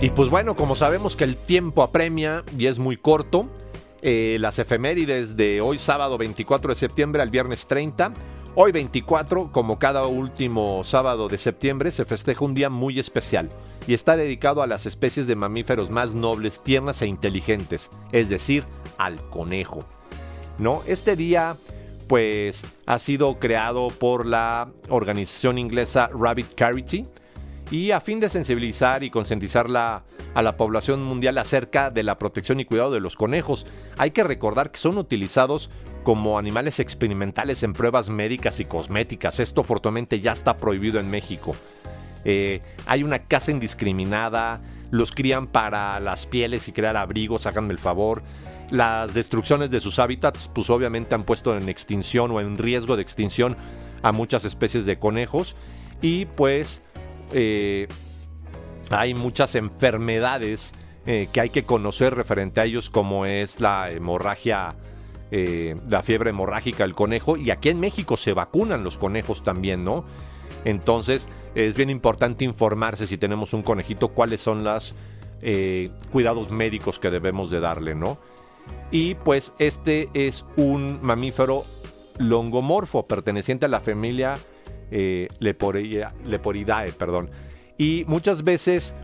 Y 0.00 0.08
pues 0.10 0.30
bueno, 0.30 0.56
como 0.56 0.74
sabemos 0.74 1.14
que 1.14 1.24
el 1.24 1.36
tiempo 1.36 1.82
apremia 1.82 2.44
y 2.56 2.66
es 2.66 2.78
muy 2.78 2.96
corto, 2.96 3.50
eh, 4.00 4.38
las 4.40 4.58
efemérides 4.58 5.36
de 5.36 5.60
hoy 5.60 5.78
sábado 5.78 6.16
24 6.16 6.70
de 6.70 6.76
septiembre 6.76 7.20
al 7.20 7.28
viernes 7.28 7.66
30. 7.66 8.14
Hoy 8.54 8.72
24, 8.72 9.52
como 9.52 9.78
cada 9.78 10.06
último 10.06 10.82
sábado 10.82 11.28
de 11.28 11.36
septiembre, 11.36 11.90
se 11.90 12.06
festeja 12.06 12.42
un 12.42 12.54
día 12.54 12.70
muy 12.70 12.98
especial 12.98 13.50
y 13.86 13.92
está 13.92 14.16
dedicado 14.16 14.62
a 14.62 14.66
las 14.66 14.86
especies 14.86 15.26
de 15.26 15.36
mamíferos 15.36 15.90
más 15.90 16.14
nobles, 16.14 16.62
tiernas 16.62 17.02
e 17.02 17.06
inteligentes, 17.06 17.90
es 18.12 18.30
decir, 18.30 18.64
al 18.96 19.20
conejo. 19.28 19.84
¿No? 20.58 20.82
Este 20.86 21.16
día 21.16 21.58
pues 22.10 22.64
ha 22.86 22.98
sido 22.98 23.38
creado 23.38 23.86
por 23.86 24.26
la 24.26 24.68
organización 24.88 25.58
inglesa 25.58 26.08
Rabbit 26.12 26.56
Charity 26.56 27.06
y 27.70 27.92
a 27.92 28.00
fin 28.00 28.18
de 28.18 28.28
sensibilizar 28.28 29.04
y 29.04 29.10
concientizar 29.10 29.66
a 29.68 30.42
la 30.42 30.56
población 30.56 31.04
mundial 31.04 31.38
acerca 31.38 31.88
de 31.88 32.02
la 32.02 32.18
protección 32.18 32.58
y 32.58 32.64
cuidado 32.64 32.90
de 32.90 32.98
los 32.98 33.14
conejos. 33.14 33.64
Hay 33.96 34.10
que 34.10 34.24
recordar 34.24 34.72
que 34.72 34.78
son 34.78 34.98
utilizados 34.98 35.70
como 36.02 36.36
animales 36.36 36.80
experimentales 36.80 37.62
en 37.62 37.74
pruebas 37.74 38.10
médicas 38.10 38.58
y 38.58 38.64
cosméticas. 38.64 39.38
Esto 39.38 39.60
afortunadamente 39.60 40.18
ya 40.18 40.32
está 40.32 40.56
prohibido 40.56 40.98
en 40.98 41.12
México. 41.12 41.54
Eh, 42.24 42.58
hay 42.86 43.04
una 43.04 43.20
caza 43.20 43.52
indiscriminada, 43.52 44.60
los 44.90 45.12
crían 45.12 45.46
para 45.46 46.00
las 46.00 46.26
pieles 46.26 46.66
y 46.66 46.72
crear 46.72 46.96
abrigos, 46.96 47.46
háganme 47.46 47.72
el 47.72 47.78
favor. 47.78 48.24
Las 48.70 49.14
destrucciones 49.14 49.70
de 49.70 49.80
sus 49.80 49.98
hábitats, 49.98 50.48
pues 50.54 50.70
obviamente 50.70 51.14
han 51.16 51.24
puesto 51.24 51.56
en 51.56 51.68
extinción 51.68 52.30
o 52.30 52.40
en 52.40 52.56
riesgo 52.56 52.96
de 52.96 53.02
extinción 53.02 53.56
a 54.02 54.12
muchas 54.12 54.44
especies 54.44 54.86
de 54.86 54.98
conejos. 54.98 55.56
Y 56.00 56.26
pues 56.26 56.80
eh, 57.32 57.88
hay 58.90 59.14
muchas 59.14 59.56
enfermedades 59.56 60.72
eh, 61.04 61.28
que 61.32 61.40
hay 61.40 61.50
que 61.50 61.64
conocer 61.64 62.14
referente 62.14 62.60
a 62.60 62.64
ellos, 62.64 62.90
como 62.90 63.26
es 63.26 63.60
la 63.60 63.90
hemorragia, 63.90 64.76
eh, 65.32 65.74
la 65.88 66.02
fiebre 66.02 66.30
hemorrágica 66.30 66.84
del 66.84 66.94
conejo. 66.94 67.36
Y 67.36 67.50
aquí 67.50 67.70
en 67.70 67.80
México 67.80 68.16
se 68.16 68.34
vacunan 68.34 68.84
los 68.84 68.98
conejos 68.98 69.42
también, 69.42 69.84
¿no? 69.84 70.04
Entonces 70.64 71.28
es 71.56 71.74
bien 71.74 71.90
importante 71.90 72.44
informarse 72.44 73.06
si 73.06 73.16
tenemos 73.16 73.52
un 73.52 73.62
conejito 73.62 74.08
cuáles 74.08 74.40
son 74.40 74.62
los 74.62 74.94
cuidados 76.12 76.50
médicos 76.50 76.98
que 76.98 77.08
debemos 77.08 77.50
de 77.50 77.60
darle, 77.60 77.94
¿no? 77.94 78.18
Y 78.90 79.14
pues 79.14 79.52
este 79.58 80.08
es 80.14 80.44
un 80.56 80.98
mamífero 81.02 81.64
longomorfo 82.18 83.06
perteneciente 83.06 83.66
a 83.66 83.68
la 83.68 83.80
familia 83.80 84.38
eh, 84.90 85.28
Leporidae, 85.38 86.92
perdón. 86.92 87.30
Y 87.78 88.04
muchas 88.06 88.42
veces 88.42 88.94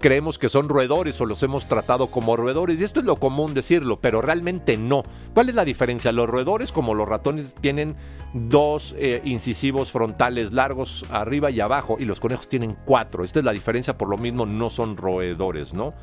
creemos 0.00 0.38
que 0.38 0.48
son 0.48 0.68
roedores 0.70 1.20
o 1.20 1.26
los 1.26 1.42
hemos 1.42 1.66
tratado 1.66 2.08
como 2.08 2.34
roedores. 2.36 2.80
Y 2.80 2.84
esto 2.84 3.00
es 3.00 3.06
lo 3.06 3.16
común 3.16 3.54
decirlo, 3.54 4.00
pero 4.00 4.22
realmente 4.22 4.76
no. 4.76 5.02
¿Cuál 5.34 5.50
es 5.50 5.54
la 5.54 5.64
diferencia? 5.64 6.10
Los 6.10 6.28
roedores, 6.28 6.72
como 6.72 6.94
los 6.94 7.08
ratones, 7.08 7.54
tienen 7.54 7.94
dos 8.32 8.94
eh, 8.98 9.20
incisivos 9.24 9.92
frontales 9.92 10.52
largos 10.52 11.04
arriba 11.10 11.50
y 11.50 11.60
abajo, 11.60 11.96
y 12.00 12.06
los 12.06 12.18
conejos 12.18 12.48
tienen 12.48 12.76
cuatro. 12.84 13.24
Esta 13.24 13.40
es 13.40 13.44
la 13.44 13.52
diferencia, 13.52 13.96
por 13.96 14.08
lo 14.08 14.16
mismo 14.16 14.46
no 14.46 14.70
son 14.70 14.96
roedores, 14.96 15.74
¿no? 15.74 15.94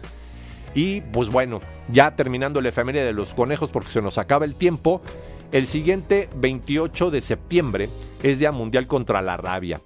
Y 0.76 1.02
pues 1.02 1.30
bueno, 1.30 1.60
ya 1.90 2.16
terminando 2.16 2.62
la 2.62 2.70
efeméride 2.70 3.06
de 3.06 3.14
los 3.14 3.34
conejos 3.34 3.72
porque 3.72 3.92
se 3.92 4.02
nos 4.02 4.18
acaba 4.18 4.46
el 4.46 4.56
tiempo, 4.56 5.02
el 5.52 5.68
siguiente 5.68 6.30
28 6.36 7.10
de 7.12 7.22
septiembre 7.22 7.90
es 8.22 8.40
Día 8.40 8.52
Mundial 8.52 8.88
contra 8.88 9.22
la 9.22 9.38
Rabia. 9.38 9.80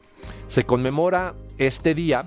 Se 0.47 0.65
conmemora 0.65 1.35
este 1.57 1.93
día 1.93 2.25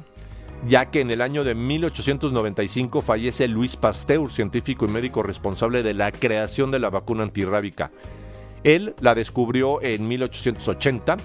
ya 0.66 0.86
que 0.90 1.00
en 1.00 1.10
el 1.10 1.20
año 1.20 1.44
de 1.44 1.54
1895 1.54 3.02
fallece 3.02 3.48
Luis 3.48 3.76
Pasteur, 3.76 4.30
científico 4.30 4.86
y 4.86 4.88
médico 4.88 5.22
responsable 5.22 5.82
de 5.82 5.94
la 5.94 6.10
creación 6.10 6.70
de 6.70 6.78
la 6.78 6.90
vacuna 6.90 7.22
antirrábica. 7.24 7.90
Él 8.62 8.94
la 9.00 9.14
descubrió 9.14 9.82
en 9.82 10.08
1880 10.08 11.18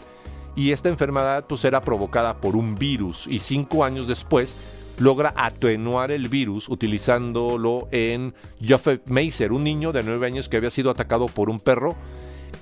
y 0.55 0.71
esta 0.71 0.89
enfermedad 0.89 1.45
pues 1.47 1.63
era 1.63 1.81
provocada 1.81 2.37
por 2.37 2.55
un 2.55 2.75
virus 2.75 3.27
y 3.27 3.39
cinco 3.39 3.85
años 3.85 4.07
después 4.07 4.57
logra 4.99 5.33
atenuar 5.35 6.11
el 6.11 6.27
virus 6.27 6.69
utilizándolo 6.69 7.87
en 7.91 8.33
Joseph 8.65 9.01
Meiser, 9.09 9.51
un 9.51 9.63
niño 9.63 9.91
de 9.91 10.03
9 10.03 10.27
años 10.27 10.49
que 10.49 10.57
había 10.57 10.69
sido 10.69 10.91
atacado 10.91 11.25
por 11.25 11.49
un 11.49 11.59
perro 11.59 11.95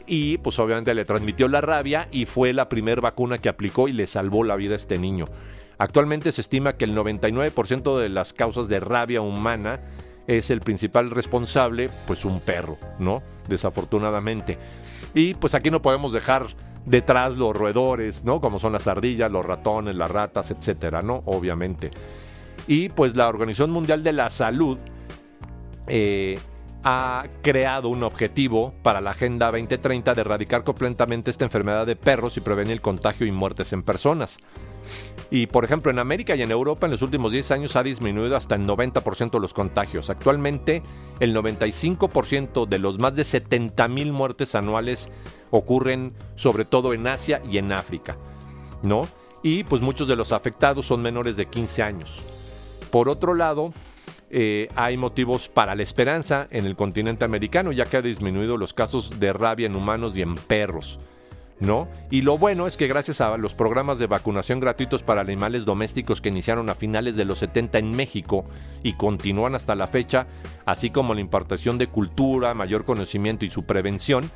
y 0.06 0.38
pues 0.38 0.58
obviamente 0.60 0.93
le 0.93 1.06
transmitió 1.06 1.47
la 1.47 1.62
rabia 1.62 2.08
y 2.12 2.26
fue 2.26 2.54
la 2.54 2.69
primera 2.69 3.02
vacuna 3.02 3.38
que 3.38 3.50
aplicó 3.50 3.88
y 3.88 3.93
le 3.93 4.08
salvó 4.08 4.43
la 4.43 4.56
vida 4.56 4.73
a 4.73 4.78
este 4.78 4.97
niño. 4.97 5.26
Actualmente 5.78 6.32
se 6.32 6.41
estima 6.41 6.73
que 6.78 6.86
el 6.86 6.95
99% 6.95 8.00
de 8.00 8.10
las 8.10 8.34
causas 8.34 8.67
de 8.67 8.80
rabia 8.80 9.21
humana 9.21 9.80
es 10.26 10.50
el 10.50 10.62
principal 10.62 11.10
responsable, 11.10 11.89
pues 12.06 12.26
un 12.26 12.41
perro, 12.41 12.78
¿no? 13.00 13.21
Desafortunadamente. 13.47 14.58
Y 15.13 15.36
pues 15.36 15.56
aquí 15.56 15.71
no 15.71 15.82
podemos 15.82 16.12
dejar 16.13 16.47
detrás 16.86 17.38
los 17.38 17.56
roedores, 17.56 18.23
¿no? 18.23 18.41
Como 18.41 18.60
son 18.60 18.73
las 18.73 18.88
ardillas, 18.88 19.32
los 19.32 19.45
ratones, 19.45 19.95
las 19.95 20.10
ratas, 20.10 20.52
etcétera, 20.52 21.02
¿no? 21.02 21.21
Obviamente. 21.26 21.91
Y 22.68 22.90
pues 22.90 23.16
la 23.16 23.30
Organización 23.30 23.72
Mundial 23.72 24.04
de 24.04 24.14
la 24.14 24.30
Salud 24.30 24.78
eh, 25.88 26.38
ha 26.84 27.26
creado 27.42 27.90
un 27.90 28.04
objetivo 28.04 28.74
para 28.84 29.02
la 29.02 29.12
Agenda 29.12 29.48
2030 29.48 30.14
de 30.14 30.22
erradicar 30.22 30.64
completamente 30.64 31.32
esta 31.32 31.46
enfermedad 31.46 31.86
de 31.86 31.96
perros 31.96 32.38
y 32.38 32.42
prevenir 32.42 32.74
el 32.74 32.82
contagio 32.82 33.26
y 33.26 33.32
muertes 33.32 33.74
en 33.74 33.84
personas. 33.84 34.38
Y 35.30 35.48
por 35.48 35.66
ejemplo, 35.66 35.92
en 35.92 36.00
América 36.00 36.36
y 36.36 36.42
en 36.42 36.52
Europa 36.52 36.86
en 36.86 36.92
los 36.92 37.02
últimos 37.02 37.32
10 37.32 37.52
años 37.52 37.76
ha 37.76 37.84
disminuido 37.84 38.38
hasta 38.38 38.56
el 38.56 38.66
90% 38.66 39.40
los 39.40 39.54
contagios. 39.54 40.10
Actualmente, 40.10 40.82
el 41.20 41.36
95% 41.36 42.68
de 42.68 42.80
los 42.80 42.98
más 42.98 43.16
de 43.16 43.24
70.000 43.24 44.12
muertes 44.12 44.56
anuales 44.56 45.10
ocurren 45.52 46.14
sobre 46.36 46.64
todo 46.64 46.94
en 46.94 47.08
Asia 47.08 47.42
y 47.50 47.58
en 47.58 47.72
África, 47.72 48.18
¿no? 48.82 49.08
Y 49.44 49.64
pues 49.66 49.82
muchos 49.82 50.08
de 50.08 50.16
los 50.16 50.32
afectados 50.32 50.86
son 50.86 51.02
menores 51.02 51.36
de 51.36 51.48
15 51.48 51.84
años. 51.84 52.24
Por 52.92 53.10
otro 53.10 53.34
lado, 53.34 53.74
eh, 54.30 54.68
hay 54.76 54.98
motivos 54.98 55.48
para 55.48 55.76
la 55.76 55.84
esperanza 55.84 56.48
en 56.52 56.66
el 56.66 56.76
continente 56.76 57.24
americano, 57.24 57.72
ya 57.72 57.86
que 57.86 57.98
ha 57.98 58.02
disminuido 58.02 58.58
los 58.58 58.74
casos 58.74 59.20
de 59.20 59.32
rabia 59.32 59.68
en 59.68 59.76
humanos 59.76 60.18
y 60.18 60.22
en 60.22 60.36
perros. 60.36 61.00
¿No? 61.60 61.88
Y 62.12 62.22
lo 62.22 62.38
bueno 62.38 62.68
es 62.68 62.78
que 62.78 62.86
gracias 62.86 63.20
a 63.20 63.36
los 63.36 63.56
programas 63.56 63.98
de 63.98 64.06
vacunación 64.06 64.60
gratuitos 64.60 65.02
para 65.02 65.22
animales 65.22 65.66
domésticos 65.66 66.22
que 66.22 66.30
iniciaron 66.30 66.70
a 66.70 66.76
finales 66.76 67.16
de 67.16 67.26
los 67.26 67.40
70 67.40 67.80
en 67.80 67.90
México 67.96 68.46
y 68.84 68.94
continúan 68.94 69.56
hasta 69.56 69.74
la 69.74 69.88
fecha, 69.88 70.28
así 70.68 70.92
como 70.92 71.16
la 71.16 71.22
impartación 71.22 71.80
de 71.80 71.88
cultura, 71.88 72.54
mayor 72.54 72.86
conocimiento 72.86 73.44
y 73.44 73.50
su 73.50 73.63
prevención, 73.63 74.30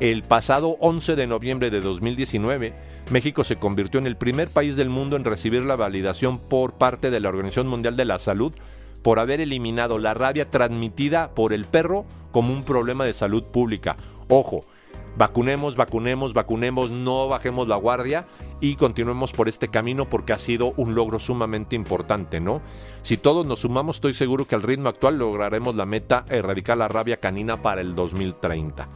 el 0.00 0.22
pasado 0.22 0.76
11 0.80 1.14
de 1.14 1.26
noviembre 1.26 1.70
de 1.70 1.80
2019, 1.80 2.74
México 3.10 3.44
se 3.44 3.56
convirtió 3.56 4.00
en 4.00 4.06
el 4.06 4.16
primer 4.16 4.48
país 4.48 4.76
del 4.76 4.90
mundo 4.90 5.16
en 5.16 5.24
recibir 5.24 5.62
la 5.62 5.76
validación 5.76 6.38
por 6.38 6.74
parte 6.74 7.10
de 7.10 7.20
la 7.20 7.28
Organización 7.28 7.68
Mundial 7.68 7.96
de 7.96 8.04
la 8.04 8.18
Salud 8.18 8.52
por 9.02 9.18
haber 9.18 9.40
eliminado 9.40 9.98
la 9.98 10.14
rabia 10.14 10.50
transmitida 10.50 11.34
por 11.34 11.52
el 11.52 11.66
perro 11.66 12.06
como 12.32 12.52
un 12.52 12.64
problema 12.64 13.04
de 13.04 13.12
salud 13.12 13.44
pública. 13.44 13.96
Ojo, 14.28 14.62
vacunemos, 15.16 15.76
vacunemos, 15.76 16.32
vacunemos, 16.32 16.90
no 16.90 17.28
bajemos 17.28 17.68
la 17.68 17.76
guardia 17.76 18.26
y 18.60 18.76
continuemos 18.76 19.32
por 19.32 19.48
este 19.48 19.68
camino 19.68 20.08
porque 20.08 20.32
ha 20.32 20.38
sido 20.38 20.72
un 20.76 20.94
logro 20.94 21.18
sumamente 21.18 21.76
importante, 21.76 22.40
¿no? 22.40 22.62
Si 23.02 23.18
todos 23.18 23.46
nos 23.46 23.60
sumamos, 23.60 23.96
estoy 23.96 24.14
seguro 24.14 24.46
que 24.46 24.54
al 24.54 24.62
ritmo 24.62 24.88
actual 24.88 25.18
lograremos 25.18 25.74
la 25.74 25.86
meta 25.86 26.24
erradicar 26.30 26.78
la 26.78 26.88
rabia 26.88 27.18
canina 27.18 27.58
para 27.58 27.82
el 27.82 27.94
2030. 27.94 28.88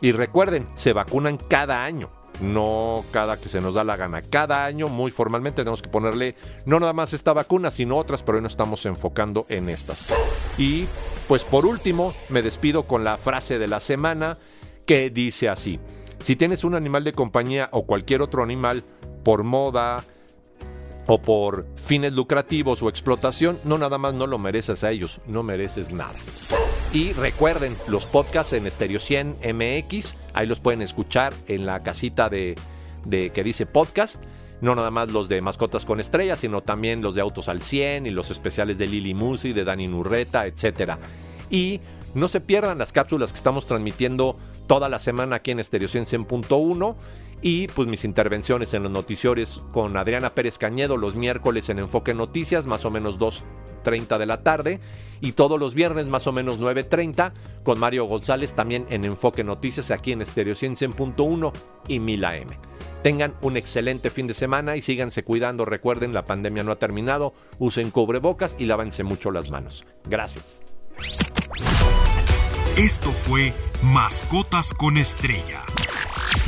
Y 0.00 0.12
recuerden, 0.12 0.68
se 0.74 0.92
vacunan 0.92 1.38
cada 1.38 1.84
año, 1.84 2.10
no 2.40 3.04
cada 3.10 3.40
que 3.40 3.48
se 3.48 3.60
nos 3.60 3.74
da 3.74 3.84
la 3.84 3.96
gana. 3.96 4.22
Cada 4.22 4.64
año, 4.64 4.88
muy 4.88 5.10
formalmente, 5.10 5.62
tenemos 5.62 5.82
que 5.82 5.88
ponerle 5.88 6.34
no 6.66 6.80
nada 6.80 6.92
más 6.92 7.12
esta 7.12 7.32
vacuna, 7.32 7.70
sino 7.70 7.96
otras, 7.96 8.22
pero 8.22 8.36
hoy 8.36 8.42
no 8.42 8.48
estamos 8.48 8.84
enfocando 8.86 9.46
en 9.48 9.68
estas. 9.68 10.06
Y 10.58 10.86
pues 11.28 11.44
por 11.44 11.66
último, 11.66 12.12
me 12.28 12.42
despido 12.42 12.84
con 12.84 13.04
la 13.04 13.16
frase 13.16 13.58
de 13.58 13.68
la 13.68 13.80
semana 13.80 14.38
que 14.86 15.10
dice 15.10 15.48
así. 15.48 15.80
Si 16.20 16.36
tienes 16.36 16.64
un 16.64 16.74
animal 16.74 17.04
de 17.04 17.12
compañía 17.12 17.68
o 17.72 17.86
cualquier 17.86 18.22
otro 18.22 18.42
animal 18.42 18.82
por 19.22 19.42
moda, 19.42 20.04
o 21.06 21.20
por 21.20 21.66
fines 21.76 22.12
lucrativos 22.12 22.82
o 22.82 22.88
explotación, 22.88 23.58
no 23.64 23.78
nada 23.78 23.98
más 23.98 24.14
no 24.14 24.26
lo 24.26 24.38
mereces 24.38 24.84
a 24.84 24.90
ellos, 24.90 25.20
no 25.26 25.42
mereces 25.42 25.92
nada. 25.92 26.14
Y 26.94 27.12
recuerden, 27.12 27.72
los 27.88 28.06
podcasts 28.06 28.52
en 28.52 28.70
Stereo 28.70 29.00
100 29.00 29.38
MX, 29.52 30.14
ahí 30.32 30.46
los 30.46 30.60
pueden 30.60 30.80
escuchar 30.80 31.34
en 31.48 31.66
la 31.66 31.82
casita 31.82 32.28
de, 32.28 32.54
que 33.10 33.42
dice 33.42 33.66
podcast. 33.66 34.22
No 34.60 34.76
nada 34.76 34.92
más 34.92 35.10
los 35.10 35.28
de 35.28 35.40
Mascotas 35.40 35.84
con 35.84 35.98
Estrellas, 35.98 36.38
sino 36.38 36.60
también 36.60 37.02
los 37.02 37.16
de 37.16 37.20
Autos 37.20 37.48
al 37.48 37.62
100 37.62 38.06
y 38.06 38.10
los 38.10 38.30
especiales 38.30 38.78
de 38.78 38.86
Lili 38.86 39.12
Musi, 39.12 39.52
de 39.52 39.64
Dani 39.64 39.88
Nurreta, 39.88 40.46
etc. 40.46 40.92
Y 41.50 41.80
No 42.14 42.28
se 42.28 42.40
pierdan 42.40 42.78
las 42.78 42.92
cápsulas 42.92 43.32
que 43.32 43.36
estamos 43.36 43.66
transmitiendo 43.66 44.36
toda 44.66 44.88
la 44.88 44.98
semana 44.98 45.36
aquí 45.36 45.50
en 45.50 45.60
Estereo 45.60 45.88
100.1 45.88 46.96
y 47.42 47.66
pues 47.68 47.88
mis 47.88 48.04
intervenciones 48.04 48.72
en 48.72 48.84
los 48.84 48.92
noticiores 48.92 49.62
con 49.72 49.96
Adriana 49.96 50.30
Pérez 50.30 50.56
Cañedo 50.56 50.96
los 50.96 51.14
miércoles 51.16 51.68
en 51.68 51.78
Enfoque 51.78 52.14
Noticias, 52.14 52.64
más 52.64 52.84
o 52.84 52.90
menos 52.90 53.18
2.30 53.18 54.16
de 54.16 54.26
la 54.26 54.42
tarde, 54.42 54.80
y 55.20 55.32
todos 55.32 55.60
los 55.60 55.74
viernes 55.74 56.06
más 56.06 56.26
o 56.26 56.32
menos 56.32 56.58
9.30 56.58 57.32
con 57.62 57.78
Mario 57.78 58.06
González 58.06 58.54
también 58.54 58.86
en 58.88 59.04
Enfoque 59.04 59.44
Noticias 59.44 59.90
aquí 59.90 60.12
en 60.12 60.22
Estereo 60.22 60.54
100.1 60.54 61.52
y 61.88 61.98
1000 61.98 62.24
AM. 62.24 62.48
Tengan 63.02 63.34
un 63.42 63.58
excelente 63.58 64.08
fin 64.08 64.26
de 64.26 64.32
semana 64.32 64.76
y 64.76 64.80
síganse 64.80 65.24
cuidando. 65.24 65.66
Recuerden, 65.66 66.14
la 66.14 66.24
pandemia 66.24 66.62
no 66.62 66.72
ha 66.72 66.78
terminado. 66.78 67.34
Usen 67.58 67.90
cubrebocas 67.90 68.56
y 68.58 68.64
lávense 68.64 69.04
mucho 69.04 69.30
las 69.30 69.50
manos. 69.50 69.84
Gracias. 70.08 70.62
Esto 72.76 73.12
fue 73.12 73.54
Mascotas 73.82 74.74
con 74.74 74.96
Estrella. 74.96 75.62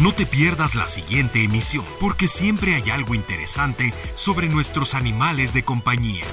No 0.00 0.12
te 0.12 0.26
pierdas 0.26 0.74
la 0.74 0.88
siguiente 0.88 1.44
emisión, 1.44 1.84
porque 2.00 2.26
siempre 2.26 2.74
hay 2.74 2.90
algo 2.90 3.14
interesante 3.14 3.94
sobre 4.14 4.48
nuestros 4.48 4.94
animales 4.94 5.54
de 5.54 5.62
compañía. 5.62 6.24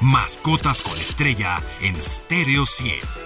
Mascotas 0.00 0.80
con 0.80 0.98
Estrella 0.98 1.62
en 1.82 2.00
Stereo 2.00 2.64
100. 2.64 3.25